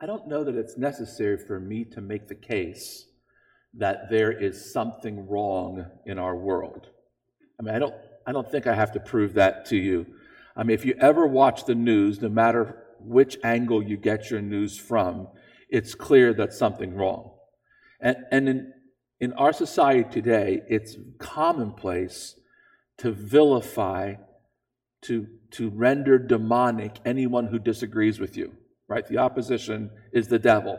I 0.00 0.06
don't 0.06 0.28
know 0.28 0.44
that 0.44 0.56
it's 0.56 0.76
necessary 0.76 1.38
for 1.38 1.58
me 1.58 1.84
to 1.92 2.00
make 2.00 2.28
the 2.28 2.34
case 2.34 3.06
that 3.74 4.10
there 4.10 4.32
is 4.32 4.72
something 4.72 5.26
wrong 5.28 5.86
in 6.04 6.18
our 6.18 6.36
world. 6.36 6.88
I 7.58 7.62
mean, 7.62 7.74
I 7.74 7.78
don't, 7.78 7.94
I 8.26 8.32
don't 8.32 8.50
think 8.50 8.66
I 8.66 8.74
have 8.74 8.92
to 8.92 9.00
prove 9.00 9.34
that 9.34 9.66
to 9.66 9.76
you. 9.76 10.06
I 10.56 10.62
mean, 10.64 10.74
if 10.74 10.84
you 10.84 10.94
ever 11.00 11.26
watch 11.26 11.64
the 11.64 11.74
news, 11.74 12.20
no 12.20 12.28
matter 12.28 12.82
which 13.00 13.38
angle 13.44 13.82
you 13.82 13.96
get 13.96 14.30
your 14.30 14.40
news 14.40 14.78
from, 14.78 15.28
it's 15.68 15.94
clear 15.94 16.32
that 16.34 16.52
something 16.52 16.94
wrong. 16.94 17.32
And, 18.00 18.16
and 18.30 18.48
in, 18.48 18.72
in 19.20 19.32
our 19.34 19.52
society 19.52 20.08
today, 20.10 20.62
it's 20.68 20.96
commonplace 21.18 22.38
to 22.98 23.12
vilify, 23.12 24.14
to, 25.02 25.26
to 25.52 25.70
render 25.70 26.18
demonic 26.18 26.98
anyone 27.04 27.46
who 27.46 27.58
disagrees 27.58 28.18
with 28.18 28.36
you, 28.36 28.54
right? 28.88 29.06
The 29.06 29.18
opposition 29.18 29.90
is 30.12 30.28
the 30.28 30.38
devil, 30.38 30.78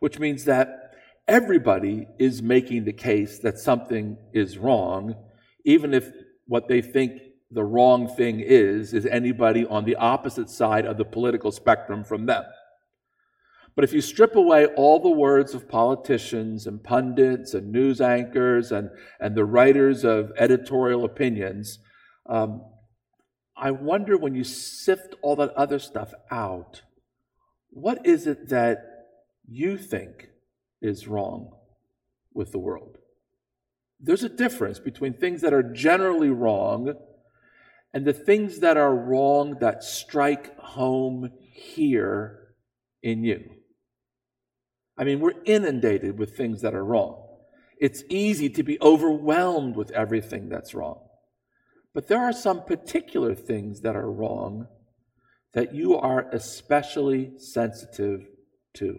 which 0.00 0.18
means 0.18 0.44
that 0.44 0.92
everybody 1.26 2.06
is 2.18 2.42
making 2.42 2.84
the 2.84 2.92
case 2.92 3.38
that 3.40 3.58
something 3.58 4.16
is 4.32 4.58
wrong, 4.58 5.14
even 5.64 5.92
if 5.92 6.10
what 6.46 6.68
they 6.68 6.80
think 6.80 7.20
the 7.50 7.64
wrong 7.64 8.08
thing 8.08 8.40
is, 8.40 8.92
is 8.92 9.06
anybody 9.06 9.66
on 9.66 9.84
the 9.84 9.96
opposite 9.96 10.50
side 10.50 10.86
of 10.86 10.96
the 10.96 11.04
political 11.04 11.50
spectrum 11.50 12.04
from 12.04 12.26
them. 12.26 12.44
But 13.74 13.84
if 13.84 13.92
you 13.92 14.00
strip 14.00 14.34
away 14.34 14.66
all 14.66 14.98
the 14.98 15.10
words 15.10 15.54
of 15.54 15.68
politicians 15.68 16.66
and 16.66 16.82
pundits 16.82 17.54
and 17.54 17.70
news 17.70 18.00
anchors 18.00 18.72
and, 18.72 18.90
and 19.20 19.36
the 19.36 19.44
writers 19.44 20.04
of 20.04 20.32
editorial 20.36 21.04
opinions, 21.04 21.78
um, 22.28 22.62
I 23.56 23.70
wonder 23.70 24.16
when 24.16 24.34
you 24.34 24.44
sift 24.44 25.14
all 25.22 25.36
that 25.36 25.52
other 25.54 25.78
stuff 25.78 26.12
out, 26.30 26.82
what 27.70 28.06
is 28.06 28.26
it 28.26 28.48
that 28.48 29.06
you 29.46 29.76
think 29.76 30.28
is 30.80 31.08
wrong 31.08 31.52
with 32.32 32.52
the 32.52 32.58
world? 32.58 32.98
There's 34.00 34.22
a 34.22 34.28
difference 34.28 34.78
between 34.78 35.14
things 35.14 35.40
that 35.40 35.52
are 35.52 35.62
generally 35.62 36.30
wrong 36.30 36.94
and 37.92 38.04
the 38.04 38.12
things 38.12 38.60
that 38.60 38.76
are 38.76 38.94
wrong 38.94 39.58
that 39.60 39.82
strike 39.82 40.56
home 40.58 41.30
here 41.52 42.54
in 43.02 43.24
you. 43.24 43.50
I 44.96 45.04
mean, 45.04 45.20
we're 45.20 45.42
inundated 45.44 46.18
with 46.18 46.36
things 46.36 46.62
that 46.62 46.74
are 46.74 46.84
wrong. 46.84 47.24
It's 47.80 48.02
easy 48.08 48.48
to 48.50 48.62
be 48.62 48.80
overwhelmed 48.80 49.76
with 49.76 49.90
everything 49.92 50.48
that's 50.48 50.74
wrong. 50.74 51.00
But 51.94 52.08
there 52.08 52.20
are 52.20 52.32
some 52.32 52.64
particular 52.64 53.34
things 53.34 53.80
that 53.82 53.96
are 53.96 54.10
wrong 54.10 54.66
that 55.54 55.74
you 55.74 55.96
are 55.96 56.28
especially 56.32 57.32
sensitive 57.38 58.26
to. 58.74 58.98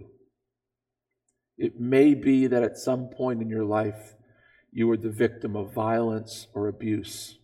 It 1.58 1.80
may 1.80 2.14
be 2.14 2.48
that 2.48 2.64
at 2.64 2.78
some 2.78 3.10
point 3.10 3.42
in 3.42 3.50
your 3.50 3.66
life 3.66 4.16
you 4.72 4.88
were 4.88 4.98
the 4.98 5.10
victim 5.10 5.56
of 5.56 5.74
violence 5.74 6.48
or 6.54 6.68
abuse. 6.68 7.38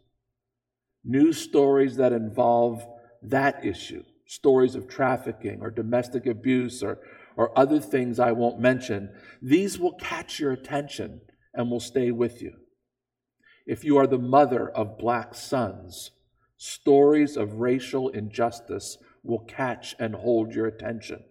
News 1.03 1.37
stories 1.37 1.97
that 1.97 2.13
involve 2.13 2.85
that 3.21 3.65
issue, 3.65 4.03
stories 4.25 4.75
of 4.75 4.87
trafficking 4.87 5.59
or 5.61 5.69
domestic 5.69 6.25
abuse 6.25 6.81
or 6.81 6.99
or 7.37 7.57
other 7.57 7.79
things 7.79 8.19
I 8.19 8.31
won't 8.31 8.59
mention, 8.59 9.09
these 9.41 9.77
will 9.77 9.93
catch 9.93 10.39
your 10.39 10.51
attention 10.51 11.21
and 11.53 11.69
will 11.69 11.79
stay 11.79 12.11
with 12.11 12.41
you. 12.41 12.53
If 13.65 13.83
you 13.83 13.97
are 13.97 14.07
the 14.07 14.19
mother 14.19 14.69
of 14.69 14.97
black 14.97 15.35
sons, 15.35 16.11
stories 16.57 17.35
of 17.37 17.59
racial 17.59 18.09
injustice 18.09 18.97
will 19.23 19.39
catch 19.39 19.95
and 19.99 20.15
hold 20.15 20.53
your 20.53 20.67
attention. 20.67 21.23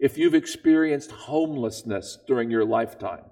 If 0.00 0.18
you've 0.18 0.34
experienced 0.34 1.10
homelessness 1.12 2.18
during 2.26 2.50
your 2.50 2.64
lifetime, 2.64 3.24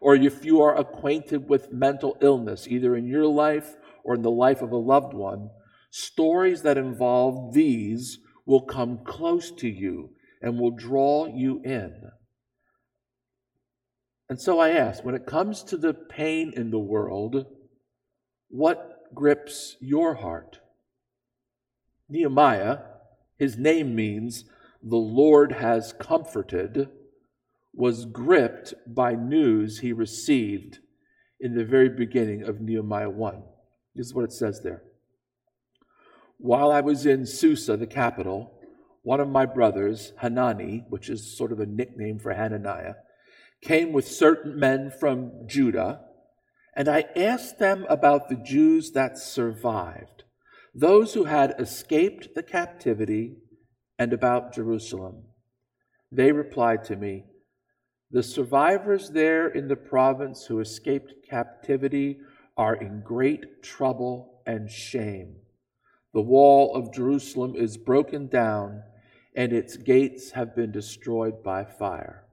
or 0.00 0.14
if 0.16 0.44
you 0.44 0.60
are 0.60 0.76
acquainted 0.76 1.48
with 1.48 1.72
mental 1.72 2.16
illness, 2.20 2.66
either 2.68 2.96
in 2.96 3.06
your 3.06 3.26
life 3.26 3.76
or 4.04 4.14
in 4.16 4.22
the 4.22 4.30
life 4.30 4.60
of 4.60 4.72
a 4.72 4.76
loved 4.76 5.14
one, 5.14 5.50
stories 5.90 6.62
that 6.62 6.76
involve 6.76 7.54
these 7.54 8.18
will 8.44 8.62
come 8.62 9.04
close 9.04 9.50
to 9.52 9.68
you 9.68 10.10
and 10.40 10.58
will 10.58 10.72
draw 10.72 11.26
you 11.26 11.62
in. 11.64 12.10
And 14.28 14.40
so 14.40 14.58
I 14.58 14.70
ask 14.70 15.04
when 15.04 15.14
it 15.14 15.26
comes 15.26 15.62
to 15.64 15.76
the 15.76 15.94
pain 15.94 16.52
in 16.56 16.70
the 16.70 16.78
world, 16.78 17.46
what 18.48 18.91
grips 19.14 19.76
your 19.80 20.14
heart? 20.14 20.60
Nehemiah, 22.08 22.78
his 23.38 23.56
name 23.56 23.94
means 23.94 24.44
the 24.82 24.96
Lord 24.96 25.52
has 25.52 25.94
comforted, 25.98 26.88
was 27.72 28.04
gripped 28.04 28.74
by 28.86 29.14
news 29.14 29.78
he 29.78 29.92
received 29.92 30.78
in 31.40 31.54
the 31.54 31.64
very 31.64 31.88
beginning 31.88 32.42
of 32.42 32.60
Nehemiah 32.60 33.10
1. 33.10 33.42
This 33.94 34.06
is 34.06 34.14
what 34.14 34.24
it 34.24 34.32
says 34.32 34.62
there. 34.62 34.82
While 36.38 36.70
I 36.70 36.80
was 36.80 37.06
in 37.06 37.24
Susa, 37.26 37.76
the 37.76 37.86
capital, 37.86 38.52
one 39.02 39.20
of 39.20 39.28
my 39.28 39.46
brothers, 39.46 40.12
Hanani, 40.18 40.84
which 40.88 41.08
is 41.08 41.36
sort 41.36 41.52
of 41.52 41.60
a 41.60 41.66
nickname 41.66 42.18
for 42.18 42.32
Hananiah, 42.32 42.94
came 43.60 43.92
with 43.92 44.08
certain 44.08 44.58
men 44.58 44.90
from 44.90 45.46
Judah, 45.46 46.00
and 46.74 46.88
I 46.88 47.06
asked 47.16 47.58
them 47.58 47.86
about 47.88 48.28
the 48.28 48.36
Jews 48.36 48.92
that 48.92 49.18
survived, 49.18 50.24
those 50.74 51.14
who 51.14 51.24
had 51.24 51.54
escaped 51.58 52.34
the 52.34 52.42
captivity, 52.42 53.36
and 53.98 54.12
about 54.12 54.54
Jerusalem. 54.54 55.24
They 56.10 56.32
replied 56.32 56.84
to 56.84 56.96
me, 56.96 57.24
The 58.10 58.22
survivors 58.22 59.10
there 59.10 59.48
in 59.48 59.68
the 59.68 59.76
province 59.76 60.46
who 60.46 60.60
escaped 60.60 61.14
captivity 61.28 62.18
are 62.56 62.74
in 62.74 63.02
great 63.02 63.62
trouble 63.62 64.42
and 64.46 64.70
shame. 64.70 65.36
The 66.12 66.20
wall 66.20 66.74
of 66.74 66.92
Jerusalem 66.92 67.54
is 67.56 67.76
broken 67.76 68.26
down 68.26 68.82
and 69.34 69.52
its 69.52 69.76
gates 69.76 70.32
have 70.32 70.54
been 70.54 70.72
destroyed 70.72 71.42
by 71.42 71.64
fire. 71.64 72.24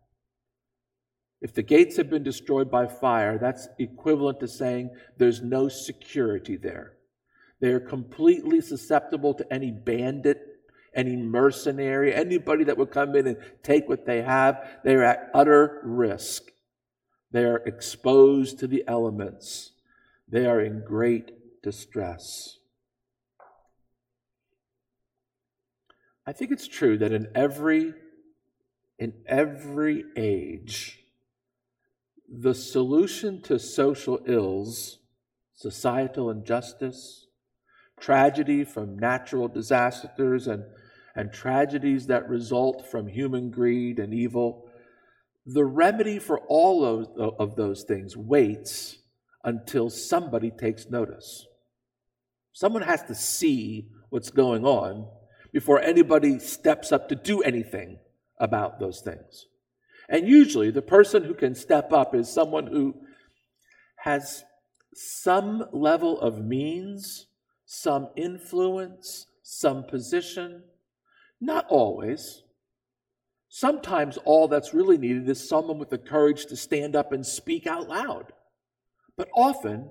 If 1.42 1.54
the 1.54 1.64
gates 1.64 1.98
have 1.98 2.10
been 2.10 2.24
destroyed 2.24 2.70
by 2.70 2.88
fire, 2.88 3.38
that's 3.38 3.70
equivalent 3.78 4.40
to 4.42 4.48
saying 4.48 4.92
there's 5.18 5.42
no 5.42 5.70
security 5.70 6.58
there. 6.58 6.94
They 7.62 7.70
are 7.70 7.80
completely 7.80 8.62
susceptible 8.62 9.34
to 9.36 9.54
any 9.54 9.72
bandit, 9.72 10.42
any 10.94 11.16
mercenary, 11.16 12.14
anybody 12.14 12.66
that 12.66 12.78
would 12.78 12.92
come 12.92 13.16
in 13.16 13.28
and 13.28 13.38
take 13.64 13.88
what 13.88 14.06
they 14.06 14.22
have. 14.22 14.80
They 14.84 14.96
are 14.96 15.04
at 15.04 15.30
utter 15.34 15.82
risk. 15.84 16.44
They 17.32 17.44
are 17.44 17.58
exposed 17.66 18.60
to 18.60 18.68
the 18.68 18.84
elements. 18.88 19.72
They 20.28 20.46
are 20.46 20.60
in 20.60 20.84
great 20.86 21.62
distress. 21.62 22.58
I 26.26 26.32
think 26.32 26.52
it's 26.52 26.68
true 26.68 26.98
that 26.98 27.12
in 27.12 27.28
every 27.34 27.94
in 29.00 29.14
every 29.26 30.04
age 30.18 31.00
the 32.32 32.54
solution 32.54 33.42
to 33.44 33.60
social 33.60 34.20
ills, 34.26 35.00
societal 35.54 36.30
injustice, 36.30 37.28
tragedy 38.00 38.64
from 38.64 38.98
natural 38.98 39.48
disasters 39.48 40.48
and 40.48 40.64
and 41.20 41.34
tragedies 41.34 42.08
that 42.08 42.30
result 42.30 42.90
from 42.90 43.06
human 43.08 43.52
greed 43.52 44.00
and 44.00 44.14
evil, 44.14 44.70
the 45.46 45.66
remedy 45.66 46.18
for 46.18 46.40
all 46.48 46.86
of, 46.86 47.10
of 47.38 47.58
those 47.58 47.84
things 47.84 48.16
waits 48.16 49.00
until 49.44 49.90
somebody 49.90 50.50
takes 50.50 50.90
notice. 50.90 51.46
Someone 52.54 52.84
has 52.84 53.04
to 53.04 53.16
see 53.16 53.90
what's 54.10 54.30
going 54.30 54.66
on 54.66 55.08
before 55.52 55.82
anybody 55.82 56.40
steps 56.40 56.94
up 56.94 57.10
to 57.10 57.16
do 57.16 57.42
anything 57.42 58.00
about 58.40 58.80
those 58.80 59.02
things. 59.02 59.48
And 60.10 60.28
usually, 60.28 60.72
the 60.72 60.82
person 60.82 61.24
who 61.24 61.36
can 61.36 61.54
step 61.54 61.94
up 61.94 62.16
is 62.16 62.28
someone 62.28 62.68
who 62.68 62.96
has 63.98 64.44
some 64.94 65.66
level 65.72 66.20
of 66.20 66.44
means, 66.44 67.28
some 67.66 68.10
influence, 68.16 69.28
some 69.44 69.84
position. 69.84 70.64
Not 71.40 71.66
always. 71.70 72.44
Sometimes 73.50 74.18
all 74.26 74.48
that's 74.48 74.74
really 74.74 74.98
needed 74.98 75.30
is 75.30 75.48
someone 75.48 75.78
with 75.78 75.90
the 75.90 75.98
courage 75.98 76.48
to 76.48 76.56
stand 76.56 76.96
up 76.96 77.12
and 77.12 77.26
speak 77.26 77.68
out 77.68 77.88
loud. 77.88 78.34
But 79.16 79.30
often, 79.36 79.90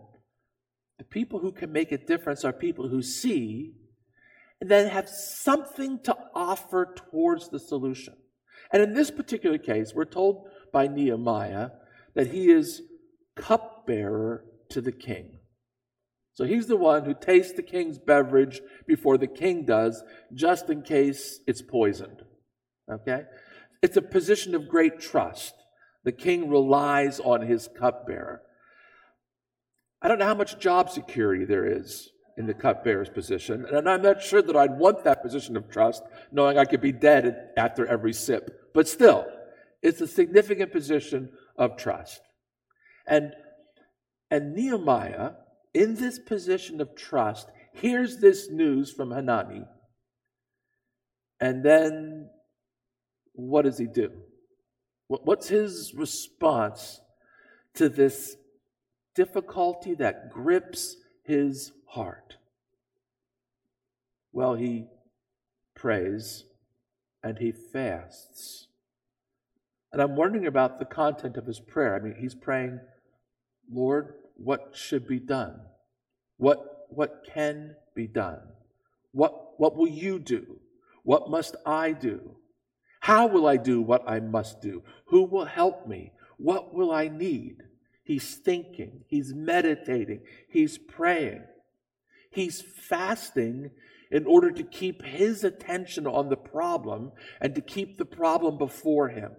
the 0.98 1.04
people 1.04 1.38
who 1.38 1.52
can 1.52 1.70
make 1.70 1.92
a 1.92 1.98
difference 1.98 2.44
are 2.44 2.52
people 2.52 2.88
who 2.88 3.02
see 3.02 3.74
and 4.60 4.68
then 4.68 4.88
have 4.88 5.08
something 5.08 6.00
to 6.00 6.16
offer 6.34 6.94
towards 7.10 7.48
the 7.48 7.60
solution. 7.60 8.14
And 8.72 8.82
in 8.82 8.94
this 8.94 9.10
particular 9.10 9.58
case, 9.58 9.94
we're 9.94 10.04
told 10.04 10.48
by 10.72 10.88
Nehemiah 10.88 11.70
that 12.14 12.28
he 12.28 12.50
is 12.50 12.82
cupbearer 13.36 14.44
to 14.70 14.80
the 14.80 14.92
king. 14.92 15.38
So 16.34 16.44
he's 16.44 16.66
the 16.66 16.76
one 16.76 17.04
who 17.04 17.14
tastes 17.14 17.54
the 17.54 17.62
king's 17.62 17.98
beverage 17.98 18.60
before 18.86 19.18
the 19.18 19.26
king 19.26 19.64
does, 19.64 20.04
just 20.32 20.70
in 20.70 20.82
case 20.82 21.40
it's 21.46 21.62
poisoned. 21.62 22.22
Okay? 22.90 23.24
It's 23.82 23.96
a 23.96 24.02
position 24.02 24.54
of 24.54 24.68
great 24.68 25.00
trust. 25.00 25.54
The 26.04 26.12
king 26.12 26.48
relies 26.48 27.18
on 27.20 27.42
his 27.42 27.68
cupbearer. 27.76 28.42
I 30.00 30.08
don't 30.08 30.20
know 30.20 30.26
how 30.26 30.34
much 30.34 30.60
job 30.60 30.90
security 30.90 31.44
there 31.44 31.66
is 31.66 32.10
in 32.36 32.46
the 32.46 32.54
cupbearer's 32.54 33.08
position, 33.08 33.66
and 33.66 33.88
I'm 33.88 34.02
not 34.02 34.22
sure 34.22 34.40
that 34.40 34.56
I'd 34.56 34.78
want 34.78 35.02
that 35.02 35.22
position 35.22 35.56
of 35.56 35.68
trust, 35.68 36.04
knowing 36.30 36.56
I 36.56 36.66
could 36.66 36.80
be 36.80 36.92
dead 36.92 37.50
after 37.56 37.84
every 37.84 38.12
sip. 38.12 38.57
But 38.74 38.88
still, 38.88 39.26
it's 39.82 40.00
a 40.00 40.06
significant 40.06 40.72
position 40.72 41.30
of 41.56 41.76
trust. 41.76 42.20
And, 43.06 43.32
and 44.30 44.54
Nehemiah, 44.54 45.32
in 45.74 45.94
this 45.94 46.18
position 46.18 46.80
of 46.80 46.94
trust, 46.94 47.48
hears 47.72 48.18
this 48.18 48.50
news 48.50 48.90
from 48.90 49.10
Hanani. 49.10 49.64
And 51.40 51.64
then 51.64 52.30
what 53.32 53.62
does 53.62 53.78
he 53.78 53.86
do? 53.86 54.10
What's 55.06 55.48
his 55.48 55.94
response 55.94 57.00
to 57.74 57.88
this 57.88 58.36
difficulty 59.14 59.94
that 59.94 60.30
grips 60.30 60.96
his 61.24 61.72
heart? 61.86 62.36
Well, 64.32 64.54
he 64.54 64.86
prays 65.74 66.44
and 67.22 67.38
he 67.38 67.52
fasts. 67.52 68.68
And 69.92 70.02
I'm 70.02 70.16
wondering 70.16 70.46
about 70.46 70.78
the 70.78 70.84
content 70.84 71.36
of 71.36 71.46
his 71.46 71.60
prayer. 71.60 71.94
I 71.94 72.00
mean, 72.00 72.16
he's 72.18 72.34
praying, 72.34 72.80
Lord, 73.70 74.14
what 74.36 74.70
should 74.74 75.06
be 75.06 75.18
done? 75.18 75.60
What, 76.36 76.86
what 76.90 77.24
can 77.34 77.74
be 77.94 78.06
done? 78.06 78.40
What, 79.12 79.58
what 79.58 79.76
will 79.76 79.88
you 79.88 80.18
do? 80.18 80.60
What 81.02 81.30
must 81.30 81.56
I 81.64 81.92
do? 81.92 82.36
How 83.00 83.26
will 83.26 83.46
I 83.46 83.56
do 83.56 83.80
what 83.80 84.02
I 84.06 84.20
must 84.20 84.60
do? 84.60 84.82
Who 85.06 85.24
will 85.24 85.46
help 85.46 85.86
me? 85.86 86.12
What 86.36 86.74
will 86.74 86.92
I 86.92 87.08
need? 87.08 87.62
He's 88.04 88.36
thinking, 88.36 89.04
he's 89.06 89.34
meditating, 89.34 90.22
he's 90.48 90.78
praying, 90.78 91.42
he's 92.30 92.62
fasting 92.62 93.70
in 94.10 94.26
order 94.26 94.50
to 94.50 94.62
keep 94.62 95.02
his 95.02 95.44
attention 95.44 96.06
on 96.06 96.28
the 96.28 96.37
problem 96.37 97.12
and 97.40 97.55
to 97.55 97.60
keep 97.60 97.99
the 97.99 98.05
problem 98.05 98.56
before 98.56 99.08
him. 99.08 99.32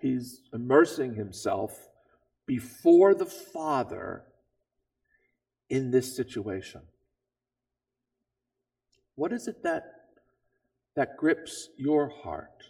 He's 0.00 0.40
immersing 0.52 1.14
himself 1.14 1.88
before 2.46 3.14
the 3.14 3.26
Father 3.26 4.24
in 5.68 5.90
this 5.90 6.16
situation. 6.16 6.82
What 9.14 9.32
is 9.32 9.46
it 9.46 9.62
that 9.62 9.84
that 10.96 11.16
grips 11.16 11.68
your 11.76 12.08
heart? 12.08 12.64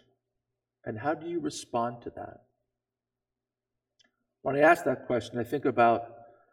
And 0.85 0.99
how 0.99 1.13
do 1.13 1.27
you 1.27 1.39
respond 1.39 2.01
to 2.03 2.11
that? 2.11 2.41
When 4.41 4.55
I 4.55 4.59
ask 4.59 4.83
that 4.85 5.05
question, 5.07 5.39
I 5.39 5.43
think 5.43 5.65
about 5.65 6.03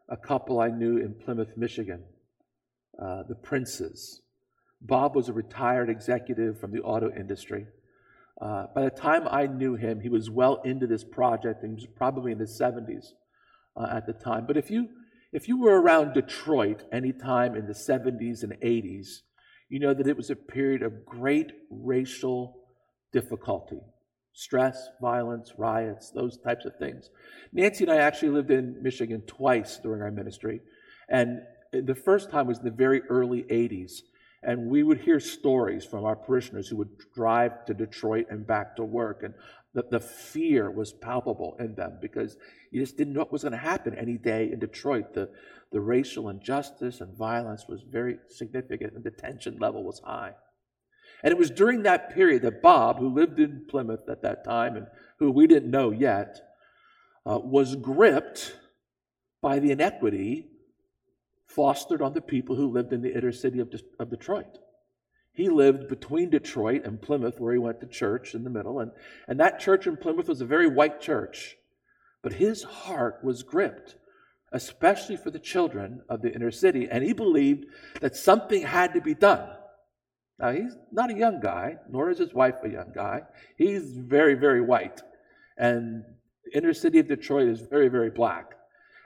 a 0.08 0.16
couple 0.16 0.60
I 0.60 0.68
knew 0.68 0.98
in 0.98 1.14
Plymouth, 1.14 1.56
Michigan, 1.56 2.04
uh, 3.02 3.22
the 3.28 3.34
Princes. 3.34 4.22
Bob 4.80 5.16
was 5.16 5.28
a 5.28 5.32
retired 5.32 5.90
executive 5.90 6.60
from 6.60 6.72
the 6.72 6.80
auto 6.80 7.10
industry. 7.10 7.66
Uh, 8.40 8.66
by 8.74 8.82
the 8.82 8.90
time 8.90 9.26
I 9.28 9.46
knew 9.46 9.74
him, 9.74 10.00
he 10.00 10.08
was 10.08 10.30
well 10.30 10.62
into 10.64 10.86
this 10.86 11.04
project, 11.04 11.62
and 11.62 11.72
he 11.72 11.86
was 11.86 11.94
probably 11.96 12.32
in 12.32 12.38
his 12.38 12.58
70s 12.58 13.06
uh, 13.76 13.88
at 13.90 14.06
the 14.06 14.12
time. 14.12 14.46
But 14.46 14.56
if 14.56 14.70
you 14.70 14.88
if 15.30 15.46
you 15.46 15.60
were 15.60 15.78
around 15.78 16.14
Detroit 16.14 16.84
anytime 16.90 17.54
in 17.54 17.66
the 17.66 17.74
70s 17.74 18.42
and 18.42 18.54
80s, 18.62 19.18
you 19.68 19.78
know 19.78 19.92
that 19.92 20.06
it 20.06 20.16
was 20.16 20.30
a 20.30 20.36
period 20.36 20.82
of 20.82 21.04
great 21.04 21.52
racial 21.70 22.54
difficulty 23.12 23.80
stress, 24.38 24.88
violence, 25.00 25.54
riots, 25.58 26.12
those 26.12 26.38
types 26.38 26.64
of 26.64 26.72
things. 26.76 27.10
Nancy 27.52 27.82
and 27.82 27.92
I 27.92 27.96
actually 27.96 28.28
lived 28.28 28.52
in 28.52 28.80
Michigan 28.80 29.20
twice 29.26 29.80
during 29.82 30.00
our 30.00 30.12
ministry. 30.12 30.60
And 31.08 31.40
the 31.72 31.94
first 31.94 32.30
time 32.30 32.46
was 32.46 32.58
in 32.58 32.64
the 32.64 32.70
very 32.70 33.02
early 33.02 33.42
80s. 33.44 34.02
And 34.42 34.70
we 34.70 34.84
would 34.84 35.00
hear 35.00 35.18
stories 35.18 35.84
from 35.84 36.04
our 36.04 36.14
parishioners 36.14 36.68
who 36.68 36.76
would 36.76 36.96
drive 37.14 37.64
to 37.66 37.74
Detroit 37.74 38.26
and 38.30 38.46
back 38.46 38.76
to 38.76 38.84
work. 38.84 39.22
And 39.24 39.34
the, 39.74 39.84
the 39.90 40.00
fear 40.00 40.70
was 40.70 40.92
palpable 40.92 41.56
in 41.58 41.74
them 41.74 41.98
because 42.00 42.36
you 42.70 42.80
just 42.80 42.96
didn't 42.96 43.14
know 43.14 43.20
what 43.20 43.32
was 43.32 43.42
going 43.42 43.52
to 43.52 43.58
happen 43.58 43.94
any 43.94 44.16
day 44.16 44.50
in 44.52 44.60
Detroit. 44.60 45.12
The, 45.12 45.30
the 45.72 45.80
racial 45.80 46.28
injustice 46.28 47.00
and 47.00 47.16
violence 47.16 47.66
was 47.68 47.82
very 47.82 48.18
significant, 48.28 48.94
and 48.94 49.02
the 49.02 49.10
tension 49.10 49.58
level 49.58 49.82
was 49.82 50.00
high. 50.04 50.34
And 51.24 51.32
it 51.32 51.38
was 51.38 51.50
during 51.50 51.82
that 51.82 52.14
period 52.14 52.42
that 52.42 52.62
Bob, 52.62 52.98
who 52.98 53.08
lived 53.08 53.40
in 53.40 53.66
Plymouth 53.68 54.08
at 54.08 54.22
that 54.22 54.44
time 54.44 54.76
and 54.76 54.86
who 55.18 55.32
we 55.32 55.48
didn't 55.48 55.70
know 55.70 55.90
yet, 55.90 56.40
uh, 57.26 57.40
was 57.42 57.74
gripped 57.74 58.54
by 59.42 59.58
the 59.58 59.72
inequity 59.72 60.46
fostered 61.48 62.02
on 62.02 62.12
the 62.12 62.20
people 62.20 62.54
who 62.54 62.70
lived 62.70 62.92
in 62.92 63.02
the 63.02 63.16
inner 63.16 63.32
city 63.32 63.58
of, 63.58 63.72
of 63.98 64.10
Detroit. 64.10 64.58
He 65.32 65.48
lived 65.48 65.88
between 65.88 66.30
Detroit 66.30 66.84
and 66.84 67.00
Plymouth, 67.00 67.40
where 67.40 67.52
he 67.52 67.58
went 67.58 67.80
to 67.80 67.86
church 67.86 68.34
in 68.34 68.44
the 68.44 68.50
middle. 68.50 68.80
And, 68.80 68.90
and 69.28 69.40
that 69.40 69.60
church 69.60 69.86
in 69.86 69.96
Plymouth 69.96 70.28
was 70.28 70.40
a 70.40 70.46
very 70.46 70.68
white 70.68 71.00
church. 71.00 71.56
But 72.22 72.32
his 72.32 72.64
heart 72.64 73.20
was 73.22 73.44
gripped, 73.44 73.94
especially 74.52 75.16
for 75.16 75.30
the 75.30 75.38
children 75.38 76.02
of 76.08 76.22
the 76.22 76.34
inner 76.34 76.50
city. 76.50 76.88
And 76.90 77.04
he 77.04 77.12
believed 77.12 77.66
that 78.00 78.16
something 78.16 78.62
had 78.62 78.94
to 78.94 79.00
be 79.00 79.14
done. 79.14 79.48
Now, 80.40 80.52
he's 80.52 80.76
not 80.92 81.10
a 81.10 81.16
young 81.16 81.40
guy, 81.40 81.76
nor 81.88 82.10
is 82.10 82.18
his 82.18 82.34
wife 82.34 82.56
a 82.62 82.68
young 82.68 82.92
guy. 82.94 83.22
He's 83.56 83.92
very, 83.96 84.34
very 84.34 84.60
white. 84.60 85.00
And 85.56 86.04
the 86.44 86.58
inner 86.58 86.74
city 86.74 86.98
of 86.98 87.08
Detroit 87.08 87.48
is 87.48 87.60
very, 87.60 87.88
very 87.88 88.10
black. 88.10 88.54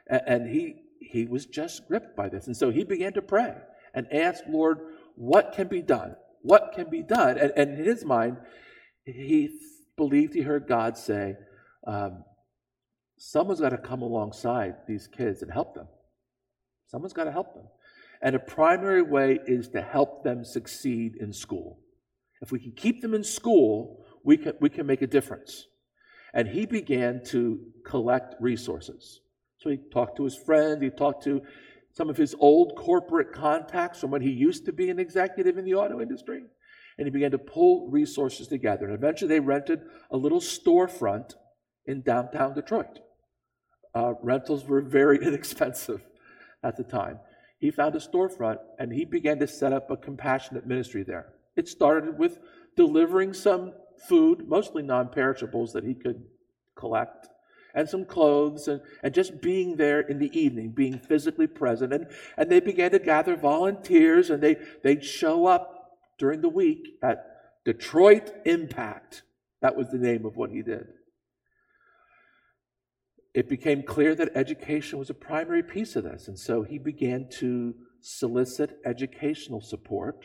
And, 0.08 0.22
and 0.26 0.48
he, 0.48 0.81
he 1.10 1.26
was 1.26 1.46
just 1.46 1.86
gripped 1.88 2.16
by 2.16 2.28
this. 2.28 2.46
And 2.46 2.56
so 2.56 2.70
he 2.70 2.84
began 2.84 3.12
to 3.14 3.22
pray 3.22 3.54
and 3.94 4.06
ask, 4.12 4.42
Lord, 4.48 4.78
what 5.16 5.52
can 5.52 5.68
be 5.68 5.82
done? 5.82 6.16
What 6.42 6.72
can 6.74 6.90
be 6.90 7.02
done? 7.02 7.38
And, 7.38 7.52
and 7.56 7.78
in 7.78 7.84
his 7.84 8.04
mind, 8.04 8.38
he 9.04 9.50
believed 9.96 10.34
he 10.34 10.42
heard 10.42 10.66
God 10.66 10.96
say, 10.96 11.36
um, 11.86 12.24
someone's 13.18 13.60
got 13.60 13.70
to 13.70 13.78
come 13.78 14.02
alongside 14.02 14.74
these 14.86 15.06
kids 15.06 15.42
and 15.42 15.52
help 15.52 15.74
them. 15.74 15.88
Someone's 16.86 17.12
got 17.12 17.24
to 17.24 17.32
help 17.32 17.54
them. 17.54 17.64
And 18.20 18.36
a 18.36 18.40
primary 18.40 19.02
way 19.02 19.40
is 19.46 19.68
to 19.70 19.82
help 19.82 20.22
them 20.22 20.44
succeed 20.44 21.16
in 21.20 21.32
school. 21.32 21.80
If 22.40 22.52
we 22.52 22.58
can 22.58 22.72
keep 22.72 23.02
them 23.02 23.14
in 23.14 23.24
school, 23.24 24.04
we 24.24 24.36
can, 24.36 24.54
we 24.60 24.68
can 24.68 24.86
make 24.86 25.02
a 25.02 25.06
difference. 25.06 25.66
And 26.34 26.48
he 26.48 26.66
began 26.66 27.22
to 27.26 27.60
collect 27.84 28.34
resources. 28.40 29.20
So 29.62 29.70
he 29.70 29.78
talked 29.92 30.16
to 30.16 30.24
his 30.24 30.36
friend, 30.36 30.82
he 30.82 30.90
talked 30.90 31.24
to 31.24 31.42
some 31.92 32.08
of 32.08 32.16
his 32.16 32.34
old 32.38 32.74
corporate 32.76 33.32
contacts 33.32 34.00
from 34.00 34.10
when 34.10 34.22
he 34.22 34.30
used 34.30 34.64
to 34.66 34.72
be 34.72 34.90
an 34.90 34.98
executive 34.98 35.58
in 35.58 35.64
the 35.64 35.74
auto 35.74 36.00
industry. 36.00 36.42
And 36.98 37.06
he 37.06 37.10
began 37.10 37.30
to 37.30 37.38
pull 37.38 37.88
resources 37.90 38.48
together. 38.48 38.86
And 38.86 38.94
eventually 38.94 39.28
they 39.28 39.40
rented 39.40 39.82
a 40.10 40.16
little 40.16 40.40
storefront 40.40 41.34
in 41.86 42.02
downtown 42.02 42.54
Detroit. 42.54 43.00
Uh, 43.94 44.14
rentals 44.22 44.64
were 44.64 44.80
very 44.80 45.18
inexpensive 45.26 46.02
at 46.62 46.76
the 46.76 46.84
time. 46.84 47.18
He 47.58 47.70
found 47.70 47.94
a 47.94 47.98
storefront 47.98 48.58
and 48.78 48.92
he 48.92 49.04
began 49.04 49.38
to 49.38 49.46
set 49.46 49.72
up 49.72 49.90
a 49.90 49.96
compassionate 49.96 50.66
ministry 50.66 51.04
there. 51.04 51.34
It 51.56 51.68
started 51.68 52.18
with 52.18 52.38
delivering 52.76 53.34
some 53.34 53.74
food, 54.08 54.48
mostly 54.48 54.82
non 54.82 55.10
perishables, 55.10 55.72
that 55.74 55.84
he 55.84 55.94
could 55.94 56.24
collect 56.76 57.28
and 57.74 57.88
some 57.88 58.04
clothes 58.04 58.68
and, 58.68 58.80
and 59.02 59.14
just 59.14 59.40
being 59.40 59.76
there 59.76 60.00
in 60.00 60.18
the 60.18 60.36
evening, 60.38 60.70
being 60.70 60.98
physically 60.98 61.46
present. 61.46 61.92
And, 61.92 62.06
and 62.36 62.50
they 62.50 62.60
began 62.60 62.90
to 62.92 62.98
gather 62.98 63.36
volunteers 63.36 64.30
and 64.30 64.42
they, 64.42 64.56
they'd 64.82 65.04
show 65.04 65.46
up 65.46 65.98
during 66.18 66.40
the 66.40 66.48
week 66.48 66.98
at 67.02 67.26
Detroit 67.64 68.32
Impact. 68.44 69.22
That 69.60 69.76
was 69.76 69.88
the 69.88 69.98
name 69.98 70.26
of 70.26 70.36
what 70.36 70.50
he 70.50 70.62
did. 70.62 70.86
It 73.34 73.48
became 73.48 73.82
clear 73.82 74.14
that 74.14 74.32
education 74.34 74.98
was 74.98 75.08
a 75.08 75.14
primary 75.14 75.62
piece 75.62 75.96
of 75.96 76.04
this. 76.04 76.28
And 76.28 76.38
so 76.38 76.62
he 76.62 76.78
began 76.78 77.28
to 77.38 77.74
solicit 78.00 78.78
educational 78.84 79.60
support. 79.60 80.24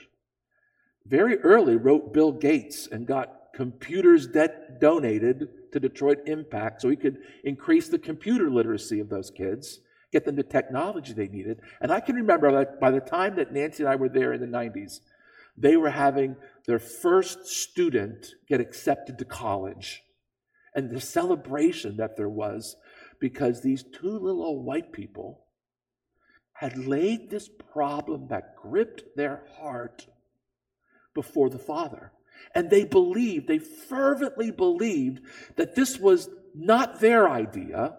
Very 1.05 1.37
early, 1.39 1.77
wrote 1.77 2.13
Bill 2.13 2.33
Gates 2.33 2.87
and 2.91 3.07
got 3.07 3.33
computers 3.57 4.27
that 4.27 4.79
donated 4.79 5.49
to 5.71 5.79
Detroit 5.79 6.19
Impact 6.27 6.79
so 6.79 6.89
he 6.89 6.95
could 6.95 7.17
increase 7.43 7.89
the 7.89 7.97
computer 7.97 8.51
literacy 8.51 8.99
of 8.99 9.09
those 9.09 9.31
kids, 9.31 9.79
get 10.11 10.25
them 10.25 10.35
the 10.35 10.43
technology 10.43 11.11
they 11.11 11.27
needed. 11.27 11.61
And 11.81 11.91
I 11.91 11.99
can 11.99 12.15
remember 12.15 12.51
that 12.51 12.79
by 12.79 12.91
the 12.91 12.99
time 12.99 13.35
that 13.37 13.51
Nancy 13.51 13.81
and 13.81 13.91
I 13.91 13.95
were 13.95 14.09
there 14.09 14.31
in 14.31 14.41
the 14.41 14.57
90s, 14.57 14.99
they 15.57 15.75
were 15.75 15.89
having 15.89 16.35
their 16.67 16.77
first 16.77 17.47
student 17.47 18.27
get 18.47 18.61
accepted 18.61 19.17
to 19.17 19.25
college. 19.25 20.03
And 20.75 20.91
the 20.91 21.01
celebration 21.01 21.97
that 21.97 22.15
there 22.15 22.29
was 22.29 22.75
because 23.19 23.61
these 23.61 23.81
two 23.81 24.19
little 24.19 24.43
old 24.43 24.65
white 24.65 24.93
people 24.93 25.45
had 26.53 26.77
laid 26.77 27.31
this 27.31 27.49
problem 27.73 28.27
that 28.27 28.55
gripped 28.55 29.15
their 29.15 29.45
heart 29.57 30.05
before 31.15 31.49
the 31.49 31.57
Father. 31.57 32.11
And 32.53 32.70
they 32.70 32.86
believed, 32.86 33.48
they 33.48 33.60
fervently 33.60 34.51
believed 34.51 35.22
that 35.56 35.75
this 35.75 36.00
was 36.00 36.29
not 36.56 37.00
their 37.00 37.29
idea, 37.29 37.98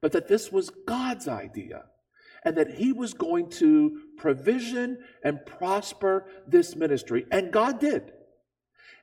but 0.00 0.12
that 0.12 0.28
this 0.28 0.52
was 0.52 0.70
God's 0.86 1.28
idea. 1.28 1.84
And 2.44 2.56
that 2.56 2.74
He 2.74 2.92
was 2.92 3.14
going 3.14 3.50
to 3.50 4.00
provision 4.16 4.98
and 5.24 5.44
prosper 5.44 6.26
this 6.46 6.76
ministry. 6.76 7.26
And 7.30 7.52
God 7.52 7.80
did. 7.80 8.12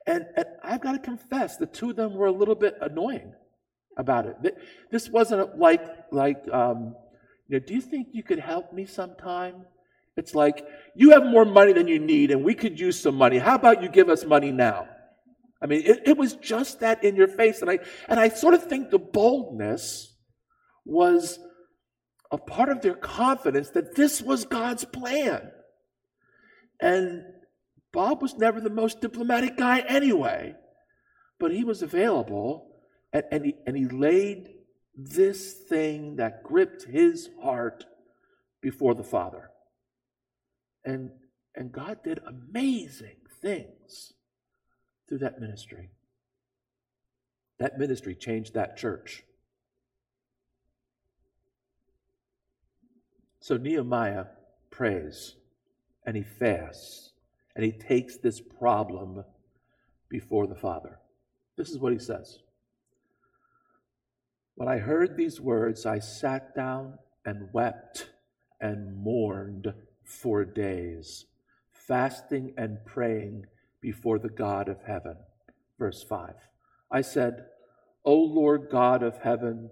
And, 0.08 0.26
and 0.36 0.46
I've 0.64 0.82
got 0.82 0.94
to 0.94 1.00
confess, 1.00 1.58
the 1.58 1.66
two 1.66 1.90
of 1.90 1.96
them 1.96 2.14
were 2.14 2.28
a 2.28 2.32
little 2.32 2.56
bit 2.56 2.76
annoying 2.80 3.34
about 3.98 4.26
it. 4.26 4.58
This 4.92 5.10
wasn't 5.10 5.58
like, 5.58 5.84
like 6.12 6.48
um, 6.52 6.96
you 7.48 7.60
know, 7.60 7.66
do 7.66 7.74
you 7.74 7.82
think 7.82 8.10
you 8.12 8.24
could 8.24 8.40
help 8.40 8.74
me 8.74 8.86
sometime? 8.86 9.66
It's 10.18 10.34
like, 10.34 10.66
you 10.96 11.12
have 11.12 11.26
more 11.26 11.46
money 11.46 11.74
than 11.74 11.88
you 11.88 12.00
need, 12.00 12.32
and 12.32 12.44
we 12.44 12.54
could 12.54 12.80
use 12.80 13.00
some 13.00 13.16
money. 13.16 13.38
How 13.38 13.56
about 13.56 13.84
you 13.84 13.90
give 13.90 14.10
us 14.10 14.24
money 14.26 14.52
now? 14.52 14.88
I 15.62 15.68
mean, 15.68 15.82
it, 15.86 16.04
it 16.06 16.18
was 16.18 16.36
just 16.36 16.80
that 16.82 17.04
in 17.04 17.16
your 17.16 17.28
face. 17.28 17.62
And 17.62 17.70
I, 17.70 17.80
and 18.08 18.20
I 18.20 18.30
sort 18.30 18.54
of 18.54 18.64
think 18.64 18.90
the 18.90 19.00
boldness 19.00 20.14
was 20.86 21.40
a 22.32 22.38
part 22.38 22.70
of 22.70 22.82
their 22.82 22.96
confidence 22.96 23.70
that 23.72 23.96
this 23.96 24.22
was 24.22 24.46
God's 24.46 24.86
plan. 24.86 25.52
And 26.80 27.24
Bob 27.92 28.22
was 28.22 28.36
never 28.36 28.60
the 28.60 28.70
most 28.70 29.02
diplomatic 29.02 29.58
guy 29.58 29.80
anyway, 29.80 30.56
but 31.40 31.52
he 31.52 31.64
was 31.64 31.82
available 31.82 32.76
and, 33.14 33.24
and, 33.32 33.46
he, 33.46 33.56
and 33.66 33.78
he 33.78 33.86
laid 33.86 34.50
this 34.96 35.54
thing 35.70 36.18
that 36.18 36.44
gripped 36.44 36.84
his 36.84 37.30
heart 37.42 37.86
before 38.62 38.94
the 38.94 39.04
Father. 39.04 39.50
And, 40.86 41.10
and 41.56 41.72
God 41.72 42.04
did 42.04 42.20
amazing 42.27 43.18
things 43.42 44.13
through 45.08 45.20
that 45.20 45.42
ministry. 45.42 45.89
That 47.58 47.77
ministry 47.77 48.15
changed 48.15 48.54
that 48.54 48.77
church. 48.77 49.24
So 53.39 53.58
Nehemiah 53.58 54.25
prays 54.70 55.36
and 56.06 56.15
he 56.15 56.24
fasts 56.24 57.12
and 57.56 57.63
he 57.63 57.72
takes 57.72 58.18
this 58.18 58.42
problem 58.42 59.24
before 60.10 60.48
the 60.48 60.56
Father. 60.56 61.00
This 61.56 61.70
is 61.70 61.77
what 61.77 61.94
he 61.94 62.00
says 62.00 62.39
When 64.56 64.68
I 64.68 64.77
heard 64.77 65.15
these 65.15 65.39
words, 65.39 65.86
I 65.86 66.00
sat 66.00 66.56
down 66.56 66.98
and 67.25 67.50
wept 67.54 68.10
and 68.60 68.96
mourned 68.98 69.65
for 70.06 70.46
days, 70.46 71.26
fasting 71.72 72.54
and 72.58 72.78
praying 72.86 73.46
before 73.82 74.20
the 74.20 74.30
God 74.30 74.70
of 74.70 74.84
heaven. 74.86 75.18
Verse 75.78 76.04
5. 76.04 76.34
I 76.92 77.02
said, 77.02 77.46
O 78.04 78.16
Lord 78.16 78.70
God 78.72 79.04
of 79.04 79.18
heaven, 79.18 79.70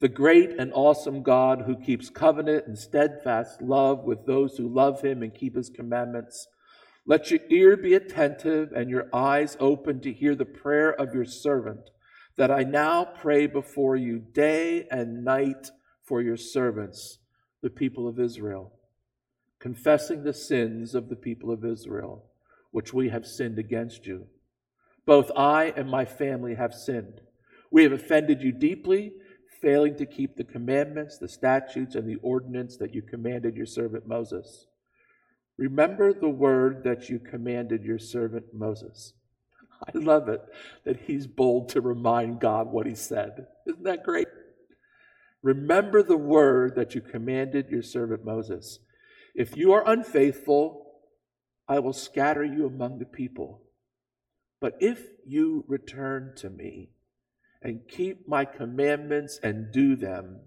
the 0.00 0.08
great 0.08 0.50
and 0.58 0.72
awesome 0.74 1.22
God 1.22 1.62
who 1.66 1.76
keeps 1.76 2.08
covenant 2.08 2.66
and 2.66 2.78
steadfast 2.78 3.60
love 3.60 4.04
with 4.04 4.26
those 4.26 4.56
who 4.56 4.68
love 4.68 5.02
him 5.02 5.22
and 5.22 5.34
keep 5.34 5.56
his 5.56 5.68
commandments, 5.68 6.46
let 7.06 7.30
your 7.30 7.40
ear 7.50 7.76
be 7.76 7.94
attentive 7.94 8.72
and 8.72 8.88
your 8.88 9.08
eyes 9.12 9.56
open 9.60 10.00
to 10.00 10.12
hear 10.12 10.34
the 10.34 10.44
prayer 10.44 10.90
of 10.90 11.14
your 11.14 11.24
servant, 11.24 11.90
that 12.36 12.50
I 12.50 12.62
now 12.62 13.04
pray 13.04 13.46
before 13.46 13.96
you 13.96 14.18
day 14.18 14.86
and 14.90 15.24
night 15.24 15.70
for 16.02 16.22
your 16.22 16.36
servants, 16.36 17.18
the 17.62 17.70
people 17.70 18.06
of 18.06 18.18
Israel 18.18 18.72
confessing 19.60 20.24
the 20.24 20.32
sins 20.32 20.94
of 20.94 21.08
the 21.08 21.16
people 21.16 21.52
of 21.52 21.64
Israel, 21.64 22.24
which 22.72 22.92
we 22.92 23.10
have 23.10 23.26
sinned 23.26 23.58
against 23.58 24.06
you. 24.06 24.26
Both 25.06 25.30
I 25.36 25.72
and 25.76 25.88
my 25.88 26.04
family 26.04 26.54
have 26.54 26.74
sinned. 26.74 27.20
We 27.70 27.82
have 27.84 27.92
offended 27.92 28.42
you 28.42 28.52
deeply, 28.52 29.12
failing 29.60 29.96
to 29.96 30.06
keep 30.06 30.36
the 30.36 30.44
commandments, 30.44 31.18
the 31.18 31.28
statutes, 31.28 31.94
and 31.94 32.08
the 32.08 32.18
ordinance 32.22 32.76
that 32.78 32.94
you 32.94 33.02
commanded 33.02 33.56
your 33.56 33.66
servant 33.66 34.08
Moses. 34.08 34.66
Remember 35.56 36.12
the 36.12 36.28
word 36.28 36.84
that 36.84 37.10
you 37.10 37.18
commanded 37.18 37.84
your 37.84 37.98
servant 37.98 38.46
Moses. 38.54 39.12
I 39.86 39.98
love 39.98 40.28
it 40.28 40.42
that 40.84 41.00
he's 41.06 41.26
bold 41.26 41.68
to 41.70 41.80
remind 41.80 42.40
God 42.40 42.68
what 42.68 42.86
he 42.86 42.94
said. 42.94 43.46
Isn't 43.66 43.84
that 43.84 44.04
great? 44.04 44.28
Remember 45.42 46.02
the 46.02 46.16
word 46.16 46.74
that 46.76 46.94
you 46.94 47.00
commanded 47.00 47.68
your 47.70 47.82
servant 47.82 48.24
Moses. 48.24 48.78
If 49.34 49.56
you 49.56 49.72
are 49.72 49.88
unfaithful, 49.88 50.86
I 51.68 51.78
will 51.78 51.92
scatter 51.92 52.44
you 52.44 52.66
among 52.66 52.98
the 52.98 53.04
people. 53.04 53.62
But 54.60 54.76
if 54.80 55.06
you 55.24 55.64
return 55.68 56.32
to 56.36 56.50
me 56.50 56.90
and 57.62 57.88
keep 57.88 58.28
my 58.28 58.44
commandments 58.44 59.38
and 59.42 59.72
do 59.72 59.96
them, 59.96 60.40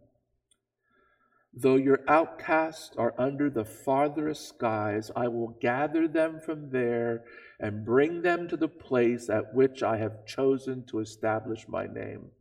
though 1.54 1.78
your 1.78 2.02
outcasts 2.08 2.96
are 2.98 3.14
under 3.18 3.50
the 3.50 3.66
farthest 3.66 4.50
skies, 4.50 5.12
I 5.16 5.28
will 5.28 5.58
gather 5.62 6.08
them 6.08 6.40
from 6.40 6.70
there 6.72 7.24
and 7.60 7.86
bring 7.86 8.22
them 8.22 8.48
to 8.50 8.58
the 8.58 8.68
place 8.68 9.30
at 9.30 9.54
which 9.54 9.82
I 9.82 9.98
have 9.98 10.26
chosen 10.26 10.86
to 10.88 11.00
establish 11.00 11.68
my 11.68 11.88
name. 11.88 12.32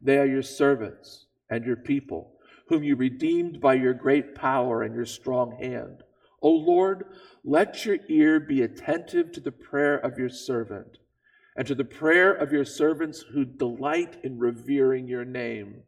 They 0.00 0.18
are 0.18 0.26
your 0.26 0.42
servants 0.42 1.26
and 1.48 1.64
your 1.64 1.76
people 1.76 2.35
whom 2.68 2.82
you 2.82 2.96
redeemed 2.96 3.60
by 3.60 3.74
your 3.74 3.94
great 3.94 4.34
power 4.34 4.82
and 4.82 4.94
your 4.94 5.06
strong 5.06 5.56
hand. 5.60 6.02
O 6.42 6.50
Lord, 6.50 7.04
let 7.44 7.84
your 7.84 7.98
ear 8.08 8.40
be 8.40 8.62
attentive 8.62 9.32
to 9.32 9.40
the 9.40 9.52
prayer 9.52 9.96
of 9.96 10.18
your 10.18 10.28
servant 10.28 10.98
and 11.56 11.66
to 11.66 11.74
the 11.74 11.84
prayer 11.84 12.32
of 12.32 12.52
your 12.52 12.64
servants 12.64 13.24
who 13.32 13.44
delight 13.44 14.16
in 14.22 14.38
revering 14.38 15.08
your 15.08 15.24
name. 15.24 15.82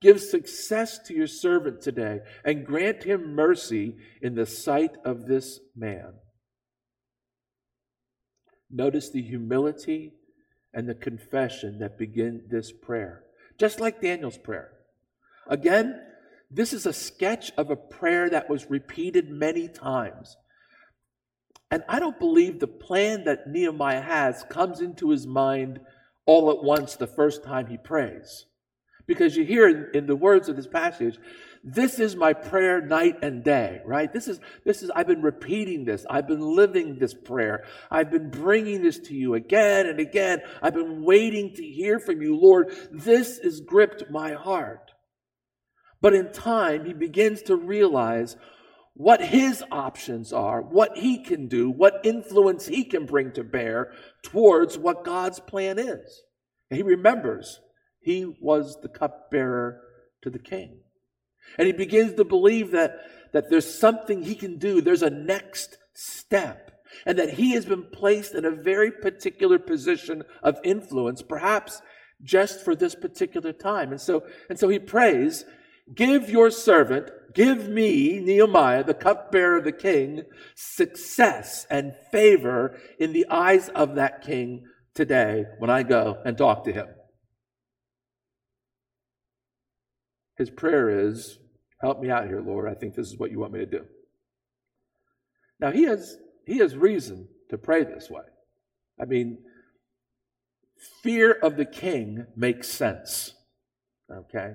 Give 0.00 0.20
success 0.20 0.98
to 1.06 1.14
your 1.14 1.26
servant 1.26 1.80
today 1.80 2.20
and 2.44 2.66
grant 2.66 3.04
him 3.04 3.34
mercy 3.34 3.96
in 4.22 4.34
the 4.34 4.46
sight 4.46 4.96
of 5.04 5.26
this 5.26 5.60
man. 5.74 6.14
Notice 8.70 9.10
the 9.10 9.22
humility 9.22 10.12
and 10.74 10.88
the 10.88 10.94
confession 10.94 11.78
that 11.78 11.98
begin 11.98 12.42
this 12.50 12.70
prayer, 12.70 13.24
just 13.58 13.80
like 13.80 14.02
Daniel's 14.02 14.38
prayer. 14.38 14.72
Again, 15.48 15.98
this 16.50 16.72
is 16.72 16.86
a 16.86 16.92
sketch 16.92 17.52
of 17.56 17.70
a 17.70 17.76
prayer 17.76 18.30
that 18.30 18.48
was 18.48 18.70
repeated 18.70 19.30
many 19.30 19.68
times. 19.68 20.36
And 21.70 21.82
I 21.88 21.98
don't 21.98 22.18
believe 22.18 22.58
the 22.58 22.66
plan 22.66 23.24
that 23.24 23.46
Nehemiah 23.46 24.00
has 24.00 24.44
comes 24.48 24.80
into 24.80 25.10
his 25.10 25.26
mind 25.26 25.80
all 26.24 26.50
at 26.50 26.64
once 26.64 26.96
the 26.96 27.06
first 27.06 27.44
time 27.44 27.66
he 27.66 27.76
prays. 27.76 28.46
Because 29.06 29.36
you 29.36 29.44
hear 29.44 29.90
in, 29.90 30.06
the 30.06 30.16
words 30.16 30.48
of 30.48 30.56
this 30.56 30.66
passage, 30.66 31.18
this 31.64 31.98
is 31.98 32.16
my 32.16 32.32
prayer 32.32 32.80
night 32.80 33.16
and 33.22 33.42
day, 33.42 33.80
right? 33.84 34.12
This 34.12 34.28
is, 34.28 34.38
this 34.64 34.82
is, 34.82 34.90
I've 34.90 35.06
been 35.06 35.22
repeating 35.22 35.84
this. 35.84 36.06
I've 36.08 36.26
been 36.26 36.40
living 36.40 36.98
this 36.98 37.14
prayer. 37.14 37.64
I've 37.90 38.10
been 38.10 38.30
bringing 38.30 38.82
this 38.82 38.98
to 39.00 39.14
you 39.14 39.34
again 39.34 39.86
and 39.86 40.00
again. 40.00 40.40
I've 40.62 40.74
been 40.74 41.02
waiting 41.02 41.54
to 41.54 41.62
hear 41.62 41.98
from 41.98 42.22
you, 42.22 42.36
Lord. 42.36 42.74
This 42.92 43.38
has 43.38 43.60
gripped 43.60 44.10
my 44.10 44.32
heart. 44.32 44.87
But 46.00 46.14
in 46.14 46.32
time, 46.32 46.84
he 46.84 46.92
begins 46.92 47.42
to 47.42 47.56
realize 47.56 48.36
what 48.94 49.20
his 49.20 49.62
options 49.70 50.32
are, 50.32 50.60
what 50.60 50.96
he 50.96 51.22
can 51.22 51.46
do, 51.46 51.70
what 51.70 52.00
influence 52.02 52.66
he 52.66 52.84
can 52.84 53.06
bring 53.06 53.32
to 53.32 53.44
bear 53.44 53.92
towards 54.22 54.76
what 54.76 55.04
God's 55.04 55.38
plan 55.38 55.78
is. 55.78 56.22
And 56.70 56.76
he 56.76 56.82
remembers 56.82 57.60
he 58.00 58.24
was 58.40 58.78
the 58.82 58.88
cupbearer 58.88 59.80
to 60.22 60.30
the 60.30 60.38
king. 60.38 60.80
And 61.56 61.66
he 61.66 61.72
begins 61.72 62.14
to 62.14 62.24
believe 62.24 62.72
that, 62.72 62.96
that 63.32 63.50
there's 63.50 63.72
something 63.72 64.22
he 64.22 64.34
can 64.34 64.58
do, 64.58 64.80
there's 64.80 65.02
a 65.02 65.10
next 65.10 65.78
step, 65.94 66.72
and 67.06 67.18
that 67.18 67.34
he 67.34 67.52
has 67.52 67.64
been 67.64 67.84
placed 67.92 68.34
in 68.34 68.44
a 68.44 68.50
very 68.50 68.90
particular 68.90 69.58
position 69.58 70.24
of 70.42 70.58
influence, 70.64 71.22
perhaps 71.22 71.80
just 72.22 72.64
for 72.64 72.74
this 72.74 72.94
particular 72.94 73.52
time. 73.52 73.92
And 73.92 74.00
so, 74.00 74.24
and 74.50 74.58
so 74.58 74.68
he 74.68 74.78
prays 74.78 75.44
Give 75.94 76.28
your 76.28 76.50
servant, 76.50 77.10
give 77.34 77.68
me, 77.68 78.20
Nehemiah, 78.20 78.84
the 78.84 78.94
cupbearer 78.94 79.58
of 79.58 79.64
the 79.64 79.72
king, 79.72 80.22
success 80.54 81.66
and 81.70 81.94
favor 82.12 82.78
in 82.98 83.12
the 83.12 83.26
eyes 83.30 83.68
of 83.70 83.94
that 83.94 84.22
king 84.22 84.64
today 84.94 85.44
when 85.58 85.70
I 85.70 85.82
go 85.82 86.18
and 86.24 86.36
talk 86.36 86.64
to 86.64 86.72
him. 86.72 86.88
His 90.36 90.50
prayer 90.50 91.08
is, 91.08 91.38
Help 91.80 92.00
me 92.00 92.10
out 92.10 92.26
here, 92.26 92.40
Lord. 92.40 92.68
I 92.68 92.74
think 92.74 92.94
this 92.94 93.06
is 93.08 93.18
what 93.18 93.30
you 93.30 93.38
want 93.38 93.52
me 93.52 93.60
to 93.60 93.66
do. 93.66 93.84
Now, 95.60 95.70
he 95.70 95.84
has, 95.84 96.16
he 96.46 96.58
has 96.58 96.76
reason 96.76 97.28
to 97.50 97.58
pray 97.58 97.84
this 97.84 98.10
way. 98.10 98.22
I 99.00 99.04
mean, 99.04 99.38
fear 101.02 101.32
of 101.32 101.56
the 101.56 101.64
king 101.64 102.26
makes 102.36 102.68
sense. 102.68 103.34
Okay? 104.10 104.54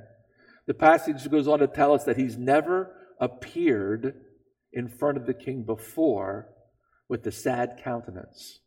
The 0.67 0.73
passage 0.73 1.29
goes 1.29 1.47
on 1.47 1.59
to 1.59 1.67
tell 1.67 1.93
us 1.93 2.03
that 2.05 2.17
he's 2.17 2.37
never 2.37 2.95
appeared 3.19 4.15
in 4.71 4.87
front 4.87 5.17
of 5.17 5.25
the 5.25 5.33
king 5.33 5.63
before 5.63 6.49
with 7.09 7.25
a 7.27 7.31
sad 7.31 7.79
countenance. 7.83 8.59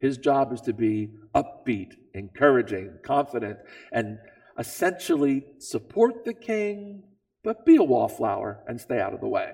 His 0.00 0.18
job 0.18 0.52
is 0.52 0.60
to 0.62 0.72
be 0.72 1.10
upbeat, 1.34 1.94
encouraging, 2.12 2.98
confident, 3.04 3.58
and 3.92 4.18
essentially 4.58 5.44
support 5.58 6.24
the 6.24 6.34
king, 6.34 7.04
but 7.42 7.64
be 7.64 7.76
a 7.76 7.82
wallflower 7.82 8.62
and 8.66 8.80
stay 8.80 9.00
out 9.00 9.14
of 9.14 9.20
the 9.20 9.28
way. 9.28 9.52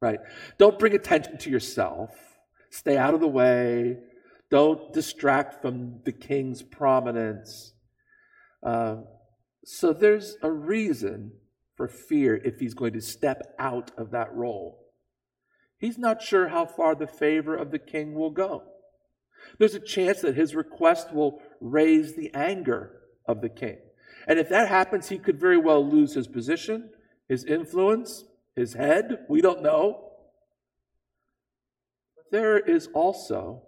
Right? 0.00 0.20
Don't 0.58 0.78
bring 0.78 0.94
attention 0.94 1.38
to 1.38 1.50
yourself. 1.50 2.10
Stay 2.70 2.96
out 2.96 3.14
of 3.14 3.20
the 3.20 3.28
way. 3.28 3.98
Don't 4.50 4.92
distract 4.92 5.62
from 5.62 6.00
the 6.04 6.12
king's 6.12 6.62
prominence. 6.62 7.72
Uh, 8.62 8.96
so 9.64 9.92
there's 9.92 10.36
a 10.42 10.50
reason 10.50 11.32
for 11.76 11.88
fear 11.88 12.36
if 12.36 12.58
he's 12.58 12.74
going 12.74 12.92
to 12.92 13.00
step 13.00 13.54
out 13.58 13.90
of 13.96 14.10
that 14.10 14.34
role. 14.34 14.78
He's 15.78 15.98
not 15.98 16.22
sure 16.22 16.48
how 16.48 16.66
far 16.66 16.94
the 16.94 17.06
favor 17.06 17.56
of 17.56 17.70
the 17.70 17.78
king 17.78 18.14
will 18.14 18.30
go. 18.30 18.62
There's 19.58 19.74
a 19.74 19.80
chance 19.80 20.20
that 20.20 20.36
his 20.36 20.54
request 20.54 21.12
will 21.12 21.42
raise 21.60 22.14
the 22.14 22.32
anger 22.34 23.00
of 23.26 23.40
the 23.40 23.48
king. 23.48 23.78
And 24.26 24.38
if 24.38 24.48
that 24.48 24.68
happens, 24.68 25.08
he 25.08 25.18
could 25.18 25.40
very 25.40 25.58
well 25.58 25.84
lose 25.84 26.14
his 26.14 26.28
position, 26.28 26.90
his 27.28 27.44
influence, 27.44 28.24
his 28.54 28.74
head. 28.74 29.26
We 29.28 29.40
don't 29.40 29.62
know. 29.62 30.10
But 32.16 32.30
there 32.30 32.58
is 32.58 32.88
also 32.94 33.62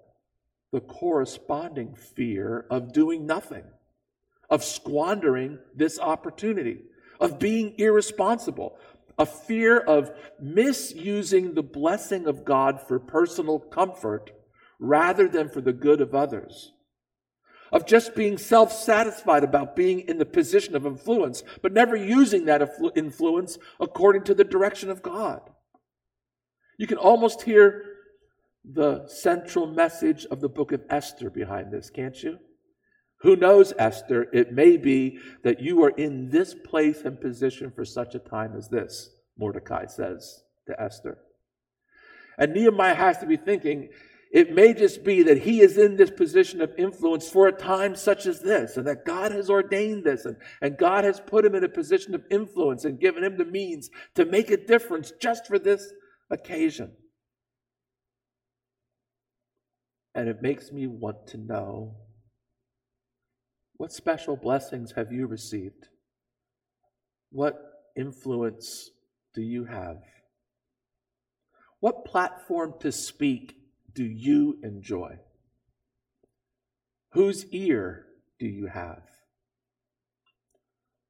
the 0.72 0.80
corresponding 0.80 1.94
fear 1.94 2.66
of 2.70 2.92
doing 2.92 3.26
nothing, 3.26 3.64
of 4.54 4.62
squandering 4.62 5.58
this 5.74 5.98
opportunity, 5.98 6.78
of 7.18 7.40
being 7.40 7.74
irresponsible, 7.76 8.78
a 9.18 9.26
fear 9.26 9.80
of 9.80 10.12
misusing 10.40 11.54
the 11.54 11.62
blessing 11.62 12.28
of 12.28 12.44
God 12.44 12.80
for 12.80 13.00
personal 13.00 13.58
comfort 13.58 14.30
rather 14.78 15.28
than 15.28 15.48
for 15.48 15.60
the 15.60 15.72
good 15.72 16.00
of 16.00 16.14
others, 16.14 16.70
of 17.72 17.84
just 17.84 18.14
being 18.14 18.38
self 18.38 18.72
satisfied 18.72 19.42
about 19.42 19.74
being 19.74 19.98
in 20.02 20.18
the 20.18 20.24
position 20.24 20.76
of 20.76 20.86
influence, 20.86 21.42
but 21.60 21.72
never 21.72 21.96
using 21.96 22.44
that 22.44 22.62
influence 22.94 23.58
according 23.80 24.22
to 24.22 24.34
the 24.34 24.44
direction 24.44 24.88
of 24.88 25.02
God. 25.02 25.40
You 26.78 26.86
can 26.86 26.98
almost 26.98 27.42
hear 27.42 27.82
the 28.64 29.08
central 29.08 29.66
message 29.66 30.26
of 30.26 30.40
the 30.40 30.48
book 30.48 30.70
of 30.70 30.84
Esther 30.90 31.28
behind 31.28 31.72
this, 31.72 31.90
can't 31.90 32.22
you? 32.22 32.38
Who 33.24 33.36
knows, 33.36 33.72
Esther? 33.78 34.28
It 34.34 34.52
may 34.52 34.76
be 34.76 35.18
that 35.44 35.58
you 35.58 35.82
are 35.82 35.96
in 35.96 36.28
this 36.28 36.54
place 36.54 37.00
and 37.00 37.18
position 37.18 37.72
for 37.74 37.82
such 37.82 38.14
a 38.14 38.18
time 38.18 38.54
as 38.54 38.68
this, 38.68 39.08
Mordecai 39.38 39.86
says 39.86 40.42
to 40.66 40.78
Esther. 40.78 41.16
And 42.36 42.52
Nehemiah 42.52 42.94
has 42.94 43.16
to 43.18 43.26
be 43.26 43.38
thinking, 43.38 43.88
it 44.30 44.52
may 44.52 44.74
just 44.74 45.04
be 45.04 45.22
that 45.22 45.38
he 45.38 45.62
is 45.62 45.78
in 45.78 45.96
this 45.96 46.10
position 46.10 46.60
of 46.60 46.74
influence 46.76 47.26
for 47.30 47.46
a 47.46 47.52
time 47.52 47.96
such 47.96 48.26
as 48.26 48.40
this, 48.40 48.76
and 48.76 48.86
that 48.86 49.06
God 49.06 49.32
has 49.32 49.48
ordained 49.48 50.04
this, 50.04 50.26
and, 50.26 50.36
and 50.60 50.76
God 50.76 51.04
has 51.04 51.18
put 51.18 51.46
him 51.46 51.54
in 51.54 51.64
a 51.64 51.68
position 51.68 52.14
of 52.14 52.24
influence 52.30 52.84
and 52.84 53.00
given 53.00 53.24
him 53.24 53.38
the 53.38 53.46
means 53.46 53.88
to 54.16 54.26
make 54.26 54.50
a 54.50 54.58
difference 54.58 55.14
just 55.18 55.46
for 55.46 55.58
this 55.58 55.94
occasion. 56.30 56.92
And 60.14 60.28
it 60.28 60.42
makes 60.42 60.70
me 60.70 60.86
want 60.86 61.26
to 61.28 61.38
know 61.38 61.96
what 63.76 63.92
special 63.92 64.36
blessings 64.36 64.92
have 64.92 65.12
you 65.12 65.26
received? 65.26 65.88
What 67.30 67.60
influence 67.96 68.90
do 69.34 69.42
you 69.42 69.64
have? 69.64 69.98
What 71.80 72.04
platform 72.04 72.74
to 72.80 72.92
speak 72.92 73.56
do 73.92 74.04
you 74.04 74.58
enjoy? 74.62 75.18
Whose 77.10 77.46
ear 77.46 78.06
do 78.38 78.46
you 78.46 78.66
have? 78.66 79.02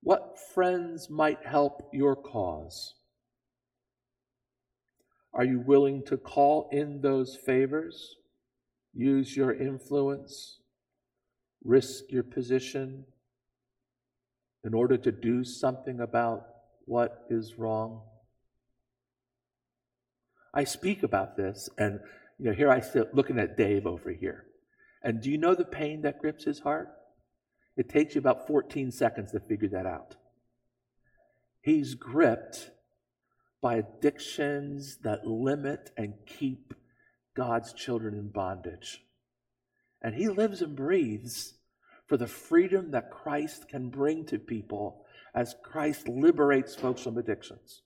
What 0.03 0.39
friends 0.55 1.09
might 1.09 1.47
help 1.47 1.89
your 1.93 2.17
cause? 2.17 2.95
Are 5.33 5.45
you 5.45 5.61
willing 5.61 6.05
to 6.07 6.17
call 6.17 6.69
in 6.73 7.01
those 7.01 7.37
favors, 7.37 8.17
use 8.93 9.37
your 9.37 9.53
influence, 9.53 10.61
risk 11.65 12.05
your 12.11 12.23
position 12.23 13.05
in 14.63 14.75
order 14.75 14.97
to 14.97 15.13
do 15.13 15.45
something 15.45 16.01
about 16.01 16.47
what 16.87 17.25
is 17.31 17.59
wrong? 17.59 18.03
I 20.53 20.65
speak 20.65 21.03
about 21.03 21.37
this, 21.37 21.69
and 21.79 22.01
you 22.39 22.47
know, 22.47 22.53
here 22.53 22.71
I 22.71 22.81
sit 22.81 23.15
looking 23.15 23.39
at 23.39 23.57
Dave 23.57 23.87
over 23.87 24.11
here. 24.11 24.45
And 25.03 25.21
do 25.21 25.31
you 25.31 25.39
know 25.39 25.55
the 25.55 25.65
pain 25.65 26.03
that 26.03 26.21
grips 26.21 26.45
his 26.45 26.61
heart? 26.61 26.89
It 27.77 27.89
takes 27.89 28.15
you 28.15 28.21
about 28.21 28.47
14 28.47 28.91
seconds 28.93 29.33
to 29.33 29.41
figure 29.41 29.69
that 29.69 29.87
out. 29.87 30.17
He's 31.61 31.95
gripped 31.95 32.71
by 33.61 33.77
addictions 33.77 34.99
that 35.03 35.27
limit 35.27 35.91
and 35.97 36.15
keep 36.27 36.75
God's 37.35 37.73
children 37.73 38.15
in 38.15 38.29
bondage. 38.29 39.01
And 40.05 40.15
he 40.15 40.29
lives 40.29 40.61
and 40.61 40.77
breathes 40.77 41.55
for 42.07 42.19
the 42.19 42.27
freedom 42.27 42.91
that 42.91 43.11
Christ 43.11 43.69
can 43.69 43.89
bring 43.89 44.27
to 44.27 44.39
people 44.39 45.07
as 45.35 45.57
Christ 45.65 46.07
liberates 46.07 46.77
folks 46.77 47.03
from 47.03 47.17
addictions. 47.17 47.81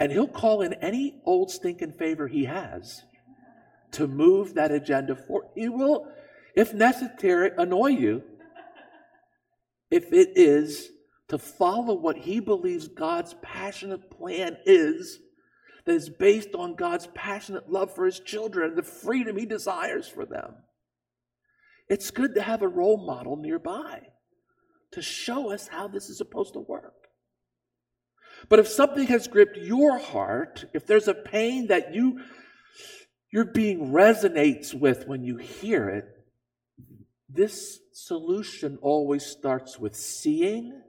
And 0.00 0.10
he'll 0.10 0.26
call 0.26 0.62
in 0.62 0.74
any 0.74 1.22
old 1.24 1.52
stinking 1.52 1.92
favor 1.92 2.26
he 2.26 2.46
has 2.46 3.02
to 3.92 4.08
move 4.08 4.54
that 4.54 4.72
agenda 4.72 5.14
forward. 5.14 5.50
He 5.54 5.68
will, 5.68 6.08
if 6.56 6.74
necessary, 6.74 7.52
annoy 7.56 7.90
you 7.90 8.22
if 9.90 10.12
it 10.12 10.30
is 10.36 10.90
to 11.28 11.38
follow 11.38 11.94
what 11.94 12.16
he 12.16 12.40
believes 12.40 12.88
God's 12.88 13.34
passionate 13.40 14.10
plan 14.10 14.56
is, 14.66 15.20
that 15.84 15.94
is 15.94 16.08
based 16.08 16.54
on 16.54 16.74
God's 16.74 17.08
passionate 17.14 17.70
love 17.70 17.94
for 17.94 18.06
his 18.06 18.20
children 18.20 18.70
and 18.70 18.78
the 18.78 18.82
freedom 18.82 19.36
he 19.36 19.46
desires 19.46 20.08
for 20.08 20.26
them. 20.26 20.54
It's 21.88 22.10
good 22.10 22.34
to 22.36 22.42
have 22.42 22.62
a 22.62 22.68
role 22.68 23.04
model 23.04 23.36
nearby 23.36 24.02
to 24.92 25.02
show 25.02 25.52
us 25.52 25.68
how 25.68 25.88
this 25.88 26.08
is 26.08 26.18
supposed 26.18 26.54
to 26.54 26.60
work. 26.60 26.94
But 28.48 28.58
if 28.58 28.68
something 28.68 29.06
has 29.08 29.28
gripped 29.28 29.56
your 29.56 29.98
heart, 29.98 30.64
if 30.72 30.86
there's 30.86 31.08
a 31.08 31.14
pain 31.14 31.68
that 31.68 31.94
you 31.94 32.20
your 33.32 33.44
being 33.44 33.92
resonates 33.92 34.74
with 34.74 35.06
when 35.06 35.22
you 35.22 35.36
hear 35.36 35.88
it, 35.88 36.04
this 37.28 37.78
solution 37.92 38.76
always 38.82 39.24
starts 39.24 39.78
with 39.78 39.94
seeing 39.94 40.82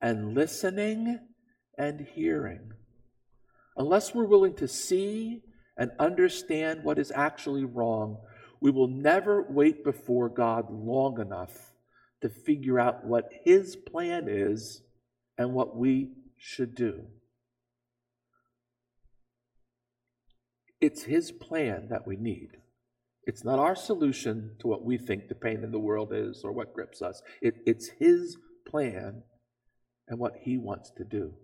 and 0.00 0.34
listening 0.34 1.18
and 1.76 2.00
hearing. 2.14 2.72
Unless 3.76 4.14
we're 4.14 4.26
willing 4.26 4.54
to 4.56 4.68
see 4.68 5.42
and 5.76 5.90
understand 5.98 6.84
what 6.84 6.98
is 6.98 7.12
actually 7.14 7.64
wrong, 7.64 8.18
we 8.60 8.70
will 8.70 8.88
never 8.88 9.46
wait 9.48 9.84
before 9.84 10.28
God 10.28 10.66
long 10.70 11.20
enough 11.20 11.72
to 12.20 12.28
figure 12.28 12.78
out 12.78 13.04
what 13.04 13.30
His 13.44 13.76
plan 13.76 14.26
is 14.28 14.82
and 15.38 15.54
what 15.54 15.76
we 15.76 16.10
should 16.36 16.74
do. 16.74 17.06
It's 20.80 21.04
His 21.04 21.32
plan 21.32 21.88
that 21.88 22.06
we 22.06 22.16
need. 22.16 22.58
It's 23.24 23.44
not 23.44 23.58
our 23.58 23.76
solution 23.76 24.56
to 24.60 24.66
what 24.66 24.84
we 24.84 24.98
think 24.98 25.28
the 25.28 25.34
pain 25.34 25.62
in 25.62 25.70
the 25.70 25.78
world 25.78 26.12
is 26.12 26.42
or 26.42 26.52
what 26.52 26.74
grips 26.74 27.00
us. 27.00 27.22
It, 27.40 27.56
it's 27.66 27.88
His 27.98 28.36
plan 28.66 29.22
and 30.08 30.18
what 30.18 30.34
He 30.42 30.58
wants 30.58 30.90
to 30.96 31.04
do. 31.04 31.34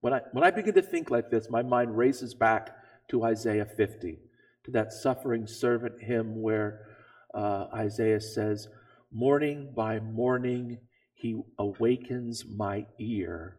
When 0.00 0.14
I, 0.14 0.20
when 0.32 0.44
I 0.44 0.50
begin 0.50 0.74
to 0.74 0.82
think 0.82 1.10
like 1.10 1.30
this, 1.30 1.50
my 1.50 1.62
mind 1.62 1.96
races 1.96 2.34
back 2.34 2.74
to 3.08 3.24
Isaiah 3.24 3.66
50, 3.66 4.18
to 4.64 4.70
that 4.70 4.92
suffering 4.92 5.46
servant 5.46 6.02
hymn 6.02 6.40
where 6.40 6.86
uh, 7.34 7.66
Isaiah 7.74 8.20
says, 8.20 8.68
Morning 9.12 9.72
by 9.74 10.00
morning, 10.00 10.78
he 11.12 11.42
awakens 11.58 12.44
my 12.46 12.86
ear 12.98 13.58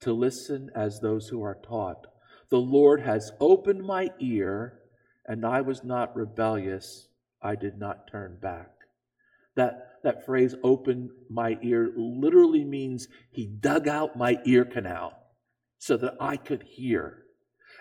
to 0.00 0.12
listen 0.12 0.70
as 0.74 1.00
those 1.00 1.28
who 1.28 1.42
are 1.42 1.58
taught. 1.64 2.06
The 2.50 2.58
Lord 2.58 3.02
has 3.02 3.32
opened 3.38 3.84
my 3.84 4.10
ear, 4.18 4.80
and 5.26 5.46
I 5.46 5.60
was 5.60 5.84
not 5.84 6.16
rebellious. 6.16 7.08
I 7.40 7.54
did 7.54 7.78
not 7.78 8.08
turn 8.10 8.38
back. 8.40 8.70
That, 9.54 10.00
that 10.02 10.26
phrase, 10.26 10.54
open 10.64 11.10
my 11.30 11.58
ear, 11.62 11.92
literally 11.96 12.64
means 12.64 13.06
he 13.30 13.46
dug 13.46 13.86
out 13.86 14.16
my 14.16 14.38
ear 14.44 14.64
canal 14.64 15.23
so 15.78 15.96
that 15.96 16.14
I 16.20 16.36
could 16.36 16.62
hear. 16.62 17.24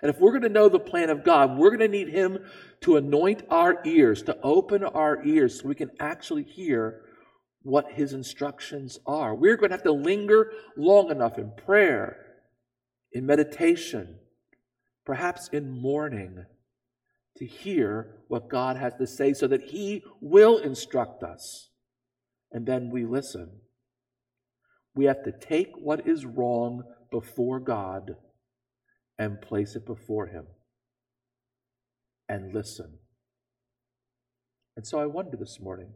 And 0.01 0.09
if 0.09 0.19
we're 0.19 0.31
going 0.31 0.43
to 0.43 0.49
know 0.49 0.67
the 0.67 0.79
plan 0.79 1.09
of 1.09 1.23
God, 1.23 1.57
we're 1.57 1.69
going 1.69 1.79
to 1.79 1.87
need 1.87 2.09
him 2.09 2.39
to 2.81 2.97
anoint 2.97 3.43
our 3.49 3.79
ears, 3.85 4.21
to 4.23 4.37
open 4.43 4.83
our 4.83 5.23
ears 5.25 5.61
so 5.61 5.67
we 5.67 5.75
can 5.75 5.91
actually 5.99 6.43
hear 6.43 7.01
what 7.61 7.93
his 7.93 8.11
instructions 8.11 8.99
are. 9.05 9.33
We're 9.33 9.55
going 9.55 9.69
to 9.69 9.75
have 9.75 9.83
to 9.83 9.93
linger 9.93 10.51
long 10.75 11.09
enough 11.09 11.37
in 11.37 11.53
prayer, 11.55 12.17
in 13.13 13.25
meditation, 13.25 14.19
perhaps 15.05 15.47
in 15.53 15.69
mourning, 15.69 16.45
to 17.37 17.45
hear 17.45 18.17
what 18.27 18.49
God 18.49 18.77
has 18.77 18.93
to 18.95 19.07
say 19.07 19.33
so 19.33 19.47
that 19.47 19.63
He 19.63 20.03
will 20.21 20.57
instruct 20.57 21.23
us. 21.23 21.69
And 22.51 22.65
then 22.65 22.91
we 22.91 23.05
listen. 23.05 23.61
We 24.95 25.05
have 25.05 25.23
to 25.23 25.31
take 25.31 25.71
what 25.75 26.07
is 26.07 26.25
wrong 26.25 26.83
before 27.13 27.59
God 27.59 28.15
and 29.19 29.39
place 29.39 29.75
it 29.75 29.85
before 29.85 30.25
Him 30.25 30.47
and 32.27 32.55
listen. 32.55 32.97
And 34.75 34.87
so 34.87 34.99
I 34.99 35.05
wonder 35.05 35.37
this 35.37 35.59
morning 35.61 35.91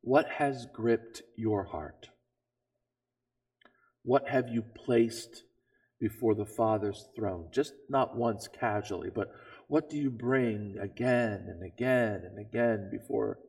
what 0.00 0.26
has 0.38 0.66
gripped 0.72 1.20
your 1.36 1.64
heart? 1.64 2.08
What 4.02 4.28
have 4.28 4.48
you 4.48 4.62
placed 4.62 5.42
before 6.00 6.34
the 6.34 6.46
Father's 6.46 7.08
throne? 7.14 7.48
Just 7.52 7.74
not 7.90 8.16
once 8.16 8.48
casually, 8.48 9.10
but 9.14 9.28
what 9.68 9.90
do 9.90 9.98
you 9.98 10.10
bring 10.10 10.76
again 10.80 11.46
and 11.48 11.62
again 11.62 12.22
and 12.24 12.38
again 12.38 12.88
before 12.90 13.40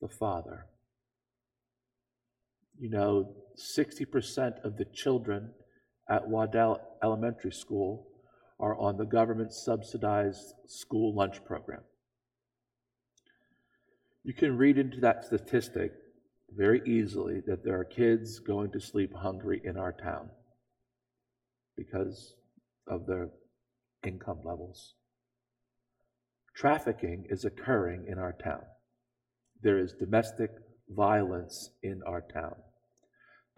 the 0.00 0.08
Father? 0.08 0.66
You 2.76 2.90
know, 2.90 3.36
60% 3.58 4.64
of 4.64 4.76
the 4.76 4.84
children 4.84 5.50
at 6.08 6.28
Waddell 6.28 6.80
Elementary 7.02 7.52
School 7.52 8.06
are 8.60 8.76
on 8.76 8.96
the 8.96 9.04
government 9.04 9.52
subsidized 9.52 10.54
school 10.66 11.14
lunch 11.14 11.44
program. 11.44 11.82
You 14.24 14.34
can 14.34 14.56
read 14.56 14.78
into 14.78 15.00
that 15.00 15.24
statistic 15.24 15.92
very 16.54 16.82
easily 16.86 17.40
that 17.46 17.64
there 17.64 17.78
are 17.78 17.84
kids 17.84 18.38
going 18.40 18.70
to 18.72 18.80
sleep 18.80 19.12
hungry 19.14 19.60
in 19.64 19.76
our 19.76 19.92
town 19.92 20.30
because 21.76 22.34
of 22.86 23.06
their 23.06 23.28
income 24.04 24.40
levels. 24.44 24.94
Trafficking 26.54 27.26
is 27.30 27.44
occurring 27.44 28.06
in 28.08 28.18
our 28.18 28.32
town. 28.32 28.62
There 29.62 29.78
is 29.78 29.92
domestic 29.92 30.50
violence 30.88 31.70
in 31.82 32.02
our 32.06 32.20
town. 32.20 32.56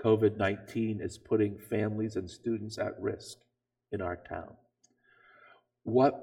COVID 0.02 0.36
19 0.36 1.00
is 1.00 1.18
putting 1.18 1.58
families 1.58 2.16
and 2.16 2.30
students 2.30 2.78
at 2.78 3.00
risk 3.00 3.38
in 3.92 4.00
our 4.00 4.16
town. 4.16 4.54
What, 5.82 6.14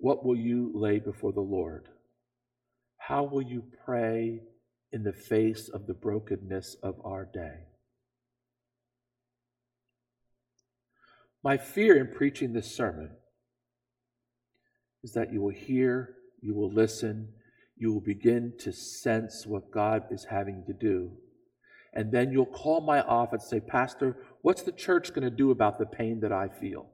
what 0.00 0.24
will 0.24 0.36
you 0.36 0.72
lay 0.74 0.98
before 0.98 1.32
the 1.32 1.40
Lord? 1.40 1.88
How 2.96 3.24
will 3.24 3.42
you 3.42 3.64
pray 3.84 4.40
in 4.92 5.02
the 5.02 5.12
face 5.12 5.68
of 5.68 5.86
the 5.86 5.94
brokenness 5.94 6.76
of 6.82 6.96
our 7.04 7.24
day? 7.24 7.66
My 11.42 11.56
fear 11.56 11.98
in 11.98 12.14
preaching 12.14 12.52
this 12.52 12.74
sermon 12.74 13.10
is 15.02 15.12
that 15.12 15.32
you 15.32 15.40
will 15.40 15.54
hear, 15.54 16.16
you 16.40 16.54
will 16.54 16.72
listen, 16.72 17.28
you 17.76 17.92
will 17.92 18.00
begin 18.00 18.52
to 18.58 18.72
sense 18.72 19.46
what 19.46 19.70
God 19.70 20.04
is 20.10 20.24
having 20.24 20.64
to 20.66 20.74
do. 20.74 21.12
And 21.92 22.12
then 22.12 22.30
you'll 22.30 22.46
call 22.46 22.80
my 22.80 23.02
office 23.02 23.50
and 23.50 23.62
say, 23.62 23.66
Pastor, 23.66 24.16
what's 24.42 24.62
the 24.62 24.72
church 24.72 25.12
going 25.12 25.24
to 25.24 25.30
do 25.30 25.50
about 25.50 25.78
the 25.78 25.86
pain 25.86 26.20
that 26.20 26.32
I 26.32 26.48
feel? 26.48 26.90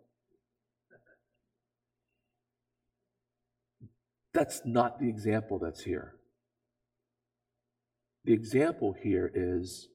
That's 4.32 4.62
not 4.64 5.00
the 5.00 5.08
example 5.08 5.58
that's 5.58 5.82
here. 5.82 6.14
The 8.24 8.32
example 8.32 8.94
here 9.02 9.30
is 9.34 9.88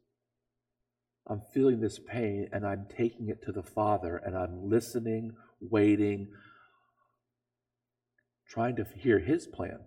I'm 1.27 1.41
feeling 1.53 1.79
this 1.79 1.99
pain 1.99 2.49
and 2.51 2.65
I'm 2.65 2.87
taking 2.89 3.29
it 3.29 3.43
to 3.43 3.51
the 3.51 3.63
Father 3.63 4.17
and 4.17 4.35
I'm 4.35 4.69
listening, 4.69 5.33
waiting, 5.59 6.29
trying 8.47 8.75
to 8.77 8.85
hear 8.95 9.19
His 9.19 9.47
plan. 9.47 9.79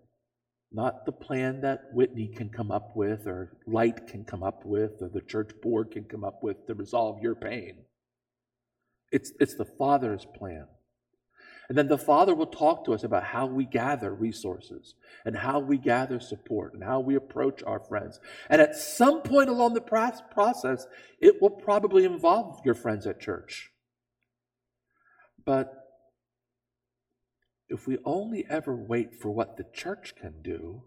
Not 0.75 1.07
the 1.07 1.13
plan 1.13 1.61
that 1.61 1.85
Whitney 1.93 2.27
can 2.27 2.49
come 2.49 2.73
up 2.73 2.97
with 2.97 3.29
or 3.29 3.57
Light 3.65 4.09
can 4.09 4.25
come 4.25 4.43
up 4.43 4.67
with 4.67 5.01
or 5.01 5.09
the 5.09 5.21
church 5.21 5.53
board 5.63 5.93
can 5.93 6.03
come 6.03 6.25
up 6.25 6.43
with 6.43 6.67
to 6.67 6.75
resolve 6.75 7.23
your 7.23 7.37
pain. 7.37 7.85
It's, 9.13 9.33
it's 9.39 9.55
the 9.55 9.65
Father's 9.65 10.27
plan. 10.37 10.67
And 11.69 11.79
then 11.79 11.87
the 11.87 11.97
Father 11.97 12.35
will 12.35 12.49
talk 12.49 12.85
to 12.85 12.93
us 12.93 13.05
about 13.05 13.23
how 13.23 13.47
we 13.47 13.65
gather 13.65 14.13
resources 14.13 14.95
and 15.25 15.37
how 15.37 15.61
we 15.61 15.79
gather 15.79 16.19
support 16.19 16.75
and 16.75 16.83
how 16.83 16.99
we 16.99 17.15
approach 17.15 17.63
our 17.63 17.79
friends. 17.79 18.19
And 18.51 18.61
at 18.61 18.75
some 18.75 19.23
point 19.23 19.49
along 19.49 19.75
the 19.75 19.81
process, 19.81 20.89
it 21.21 21.41
will 21.41 21.51
probably 21.51 22.05
involve 22.05 22.61
your 22.65 22.75
friends 22.75 23.07
at 23.07 23.21
church. 23.21 23.71
But 25.47 25.84
if 27.75 27.89
we 27.89 27.99
only 28.05 28.47
ever 28.49 28.73
wait 28.73 29.21
for 29.21 29.31
what 29.31 29.57
the 29.57 29.67
church 29.73 30.15
can 30.15 30.33
do, 30.43 30.81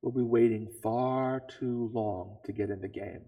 we'll 0.00 0.12
be 0.12 0.22
waiting 0.22 0.68
far 0.80 1.42
too 1.58 1.90
long 1.92 2.36
to 2.44 2.52
get 2.52 2.70
in 2.70 2.80
the 2.80 2.88
game. 2.88 3.22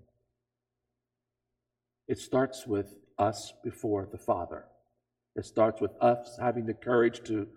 It 2.07 2.21
starts 2.21 2.65
with 2.65 2.95
us 3.19 3.53
before 3.65 4.09
the 4.11 4.19
Father. 4.19 4.67
It 5.35 5.47
starts 5.47 5.81
with 5.81 5.91
us 6.01 6.39
having 6.41 6.67
the 6.67 6.75
courage 6.75 7.25
to 7.25 7.49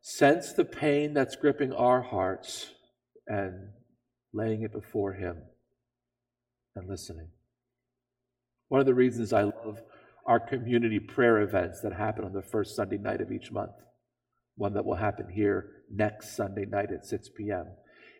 sense 0.00 0.52
the 0.52 0.64
pain 0.64 1.12
that's 1.12 1.34
gripping 1.34 1.72
our 1.72 2.02
hearts 2.02 2.68
and 3.26 3.70
laying 4.32 4.62
it 4.62 4.72
before 4.72 5.14
Him 5.14 5.38
and 6.76 6.88
listening. 6.88 7.30
One 8.68 8.78
of 8.78 8.86
the 8.86 8.94
reasons 8.94 9.32
I 9.32 9.42
love 9.42 9.82
our 10.26 10.40
community 10.40 11.00
prayer 11.00 11.40
events 11.40 11.80
that 11.80 11.92
happen 11.92 12.24
on 12.24 12.32
the 12.32 12.42
first 12.42 12.76
Sunday 12.76 12.98
night 12.98 13.20
of 13.20 13.32
each 13.32 13.50
month, 13.50 13.72
one 14.56 14.74
that 14.74 14.84
will 14.84 14.96
happen 14.96 15.28
here 15.28 15.70
next 15.90 16.36
Sunday 16.36 16.66
night 16.66 16.92
at 16.92 17.04
6 17.04 17.30
p.m., 17.36 17.66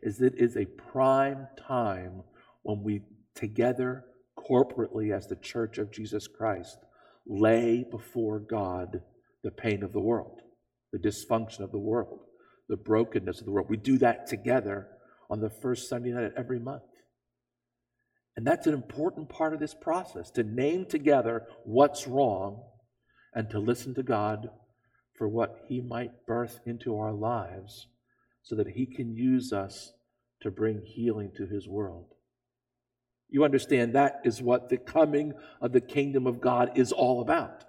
is 0.03 0.21
it 0.21 0.35
is 0.37 0.57
a 0.57 0.65
prime 0.65 1.47
time 1.69 2.23
when 2.63 2.83
we 2.83 3.03
together 3.35 4.05
corporately 4.39 5.15
as 5.15 5.27
the 5.27 5.37
Church 5.37 5.79
of 5.79 5.93
Jesus 5.93 6.27
Christ 6.27 6.79
lay 7.27 7.85
before 7.89 8.39
God 8.41 9.03
the 9.43 9.51
pain 9.51 9.83
of 9.83 9.93
the 9.93 10.01
world, 10.01 10.41
the 10.93 10.99
dysfunction 10.99 11.61
of 11.61 11.71
the 11.71 11.79
world, 11.79 12.21
the 12.69 12.77
brokenness 12.77 13.41
of 13.41 13.45
the 13.45 13.53
world. 13.53 13.69
We 13.69 13.77
do 13.77 13.99
that 13.99 14.27
together 14.27 14.89
on 15.29 15.41
the 15.41 15.51
first 15.51 15.89
Sunday 15.89 16.11
night 16.11 16.25
of 16.25 16.33
every 16.37 16.59
month. 16.59 16.83
And 18.37 18.47
that's 18.47 18.67
an 18.67 18.75
important 18.75 19.29
part 19.29 19.53
of 19.53 19.61
this 19.61 19.75
process 19.75 20.31
to 20.33 20.43
name 20.43 20.87
together 20.87 21.47
what's 21.65 22.07
wrong 22.07 22.63
and 23.35 23.51
to 23.51 23.59
listen 23.59 23.95
to 23.95 24.03
God 24.03 24.51
for 25.15 25.29
what 25.29 25.65
He 25.69 25.81
might 25.81 26.27
birth 26.27 26.61
into 26.65 26.97
our 26.97 27.13
lives 27.13 27.89
so 28.43 28.55
that 28.57 28.69
He 28.69 28.87
can 28.87 29.15
use 29.15 29.53
us 29.53 29.93
to 30.43 30.51
bring 30.51 30.83
healing 30.85 31.33
to 31.37 31.47
His 31.47 31.69
world. 31.69 32.15
You 33.29 33.45
understand 33.45 33.95
that 33.95 34.21
is 34.25 34.43
what 34.43 34.69
the 34.69 34.79
coming 34.79 35.35
of 35.61 35.73
the 35.73 35.81
kingdom 35.81 36.27
of 36.27 36.41
God 36.41 36.73
is 36.77 36.93
all 36.93 37.21
about. 37.21 37.65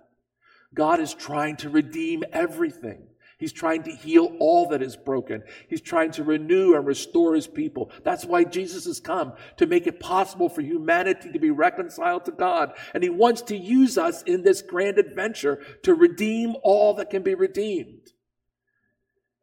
God 0.73 0.99
is 0.99 1.13
trying 1.13 1.57
to 1.57 1.69
redeem 1.69 2.23
everything. 2.31 3.07
He's 3.41 3.51
trying 3.51 3.81
to 3.83 3.91
heal 3.91 4.37
all 4.39 4.69
that 4.69 4.83
is 4.83 4.95
broken. 4.95 5.41
He's 5.67 5.81
trying 5.81 6.11
to 6.11 6.23
renew 6.23 6.75
and 6.75 6.85
restore 6.85 7.33
his 7.33 7.47
people. 7.47 7.89
That's 8.03 8.23
why 8.23 8.43
Jesus 8.43 8.85
has 8.85 8.99
come 8.99 9.33
to 9.57 9.65
make 9.65 9.87
it 9.87 9.99
possible 9.99 10.47
for 10.47 10.61
humanity 10.61 11.31
to 11.31 11.39
be 11.39 11.49
reconciled 11.49 12.25
to 12.25 12.33
God. 12.33 12.73
And 12.93 13.01
he 13.01 13.09
wants 13.09 13.41
to 13.43 13.57
use 13.57 13.97
us 13.97 14.21
in 14.21 14.43
this 14.43 14.61
grand 14.61 14.99
adventure 14.99 15.59
to 15.81 15.95
redeem 15.95 16.55
all 16.61 16.93
that 16.93 17.09
can 17.09 17.23
be 17.23 17.33
redeemed. 17.33 18.11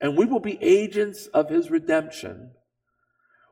And 0.00 0.16
we 0.16 0.26
will 0.26 0.38
be 0.38 0.62
agents 0.62 1.26
of 1.34 1.50
his 1.50 1.68
redemption 1.68 2.52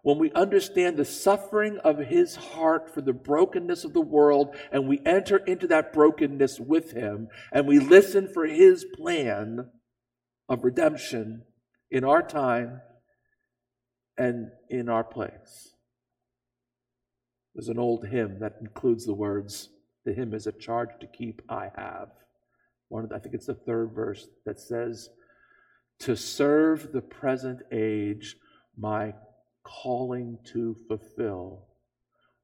when 0.03 0.19
we 0.19 0.31
understand 0.31 0.97
the 0.97 1.05
suffering 1.05 1.79
of 1.79 1.99
his 1.99 2.37
heart 2.37 2.95
for 2.95 3.01
the 3.01 3.13
brokenness 3.13 3.83
of 3.83 3.95
the 3.95 4.01
world 4.01 4.55
and 4.71 4.87
we 4.87 5.01
enter 5.05 5.39
into 5.39 5.67
that 5.67 5.93
brokenness 5.93 6.61
with 6.61 6.93
him 6.93 7.27
and 7.51 7.67
we 7.67 7.81
listen 7.81 8.29
for 8.33 8.47
his 8.47 8.87
plan 8.95 9.69
of 10.49 10.65
redemption 10.65 11.43
in 11.91 12.05
our 12.05 12.23
time 12.23 12.81
and 14.17 14.51
in 14.71 14.89
our 14.89 15.05
place. 15.05 15.75
There's 17.55 17.69
an 17.69 17.79
old 17.79 18.07
hymn 18.07 18.39
that 18.41 18.57
includes 18.61 19.07
the 19.07 19.15
words, 19.15 19.71
the 20.05 20.13
hymn 20.13 20.35
is 20.35 20.47
a 20.47 20.53
charge 20.53 20.91
to 21.01 21.07
keep 21.07 21.43
I 21.49 21.71
have. 21.77 22.09
One 22.89 23.09
the, 23.09 23.17
I 23.17 23.19
think 23.19 23.35
it's 23.35 23.47
the 23.47 23.55
third 23.55 23.93
verse 23.95 24.29
that 24.45 24.61
says, 24.61 25.09
To 26.01 26.17
serve 26.17 26.93
the 26.93 27.01
present 27.01 27.63
age, 27.73 28.37
my 28.77 29.15
calling 29.65 30.39
to 30.53 30.77
fulfill. 30.87 31.67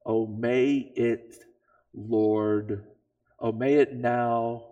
Oh, 0.04 0.26
may 0.26 0.92
it, 0.96 1.36
Lord, 1.94 2.84
oh, 3.38 3.52
may 3.52 3.74
it 3.74 3.94
now 3.94 4.71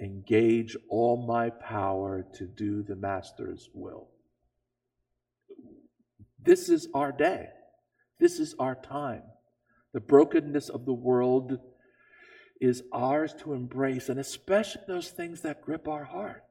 engage 0.00 0.76
all 0.88 1.26
my 1.26 1.50
power 1.50 2.26
to 2.34 2.46
do 2.46 2.82
the 2.82 2.96
Master's 2.96 3.68
will. 3.74 4.08
This 6.42 6.68
is 6.68 6.88
our 6.94 7.12
day. 7.12 7.48
This 8.18 8.38
is 8.38 8.54
our 8.58 8.74
time. 8.74 9.22
The 9.92 10.00
brokenness 10.00 10.68
of 10.68 10.86
the 10.86 10.94
world 10.94 11.58
is 12.60 12.82
ours 12.92 13.34
to 13.40 13.52
embrace, 13.52 14.08
and 14.08 14.18
especially 14.18 14.82
those 14.86 15.10
things 15.10 15.42
that 15.42 15.62
grip 15.62 15.88
our 15.88 16.04
hearts. 16.04 16.44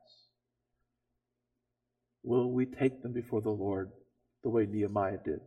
Will 2.23 2.51
we 2.51 2.65
take 2.65 3.01
them 3.01 3.13
before 3.13 3.41
the 3.41 3.49
Lord 3.49 3.91
the 4.43 4.49
way 4.49 4.65
Nehemiah 4.65 5.17
did? 5.23 5.39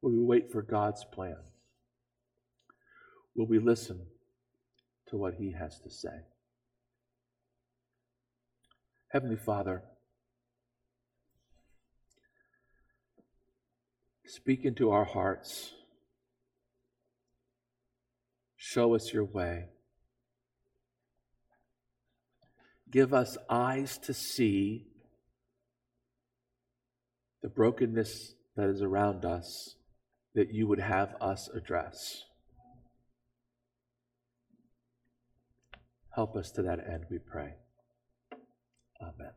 Will 0.00 0.12
we 0.12 0.22
wait 0.22 0.52
for 0.52 0.62
God's 0.62 1.04
plan? 1.04 1.36
Will 3.34 3.46
we 3.46 3.58
listen 3.58 4.06
to 5.08 5.16
what 5.16 5.34
He 5.34 5.52
has 5.52 5.80
to 5.80 5.90
say? 5.90 6.22
Heavenly 9.16 9.36
Father, 9.36 9.82
speak 14.26 14.66
into 14.66 14.90
our 14.90 15.06
hearts. 15.06 15.72
Show 18.58 18.94
us 18.94 19.14
your 19.14 19.24
way. 19.24 19.70
Give 22.90 23.14
us 23.14 23.38
eyes 23.48 23.96
to 24.00 24.12
see 24.12 24.88
the 27.40 27.48
brokenness 27.48 28.34
that 28.54 28.68
is 28.68 28.82
around 28.82 29.24
us 29.24 29.76
that 30.34 30.52
you 30.52 30.66
would 30.66 30.80
have 30.80 31.14
us 31.22 31.48
address. 31.54 32.24
Help 36.14 36.36
us 36.36 36.50
to 36.50 36.60
that 36.60 36.80
end, 36.86 37.06
we 37.08 37.16
pray. 37.16 37.54
Amen. 39.00 39.32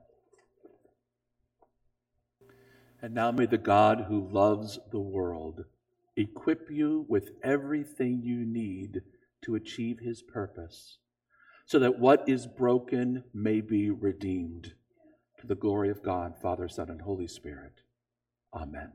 And 3.01 3.13
now 3.13 3.31
may 3.31 3.45
the 3.45 3.57
God 3.57 4.05
who 4.07 4.29
loves 4.29 4.79
the 4.91 4.99
world 4.99 5.65
equip 6.17 6.69
you 6.69 7.05
with 7.07 7.31
everything 7.43 8.21
you 8.23 8.45
need 8.45 9.01
to 9.43 9.55
achieve 9.55 9.99
his 9.99 10.21
purpose, 10.21 10.97
so 11.65 11.79
that 11.79 11.99
what 11.99 12.27
is 12.27 12.45
broken 12.45 13.23
may 13.33 13.61
be 13.61 13.89
redeemed 13.89 14.73
to 15.39 15.47
the 15.47 15.55
glory 15.55 15.89
of 15.89 16.03
God, 16.03 16.33
Father, 16.41 16.67
Son, 16.67 16.89
and 16.89 17.01
Holy 17.01 17.27
Spirit. 17.27 17.81
Amen. 18.53 18.91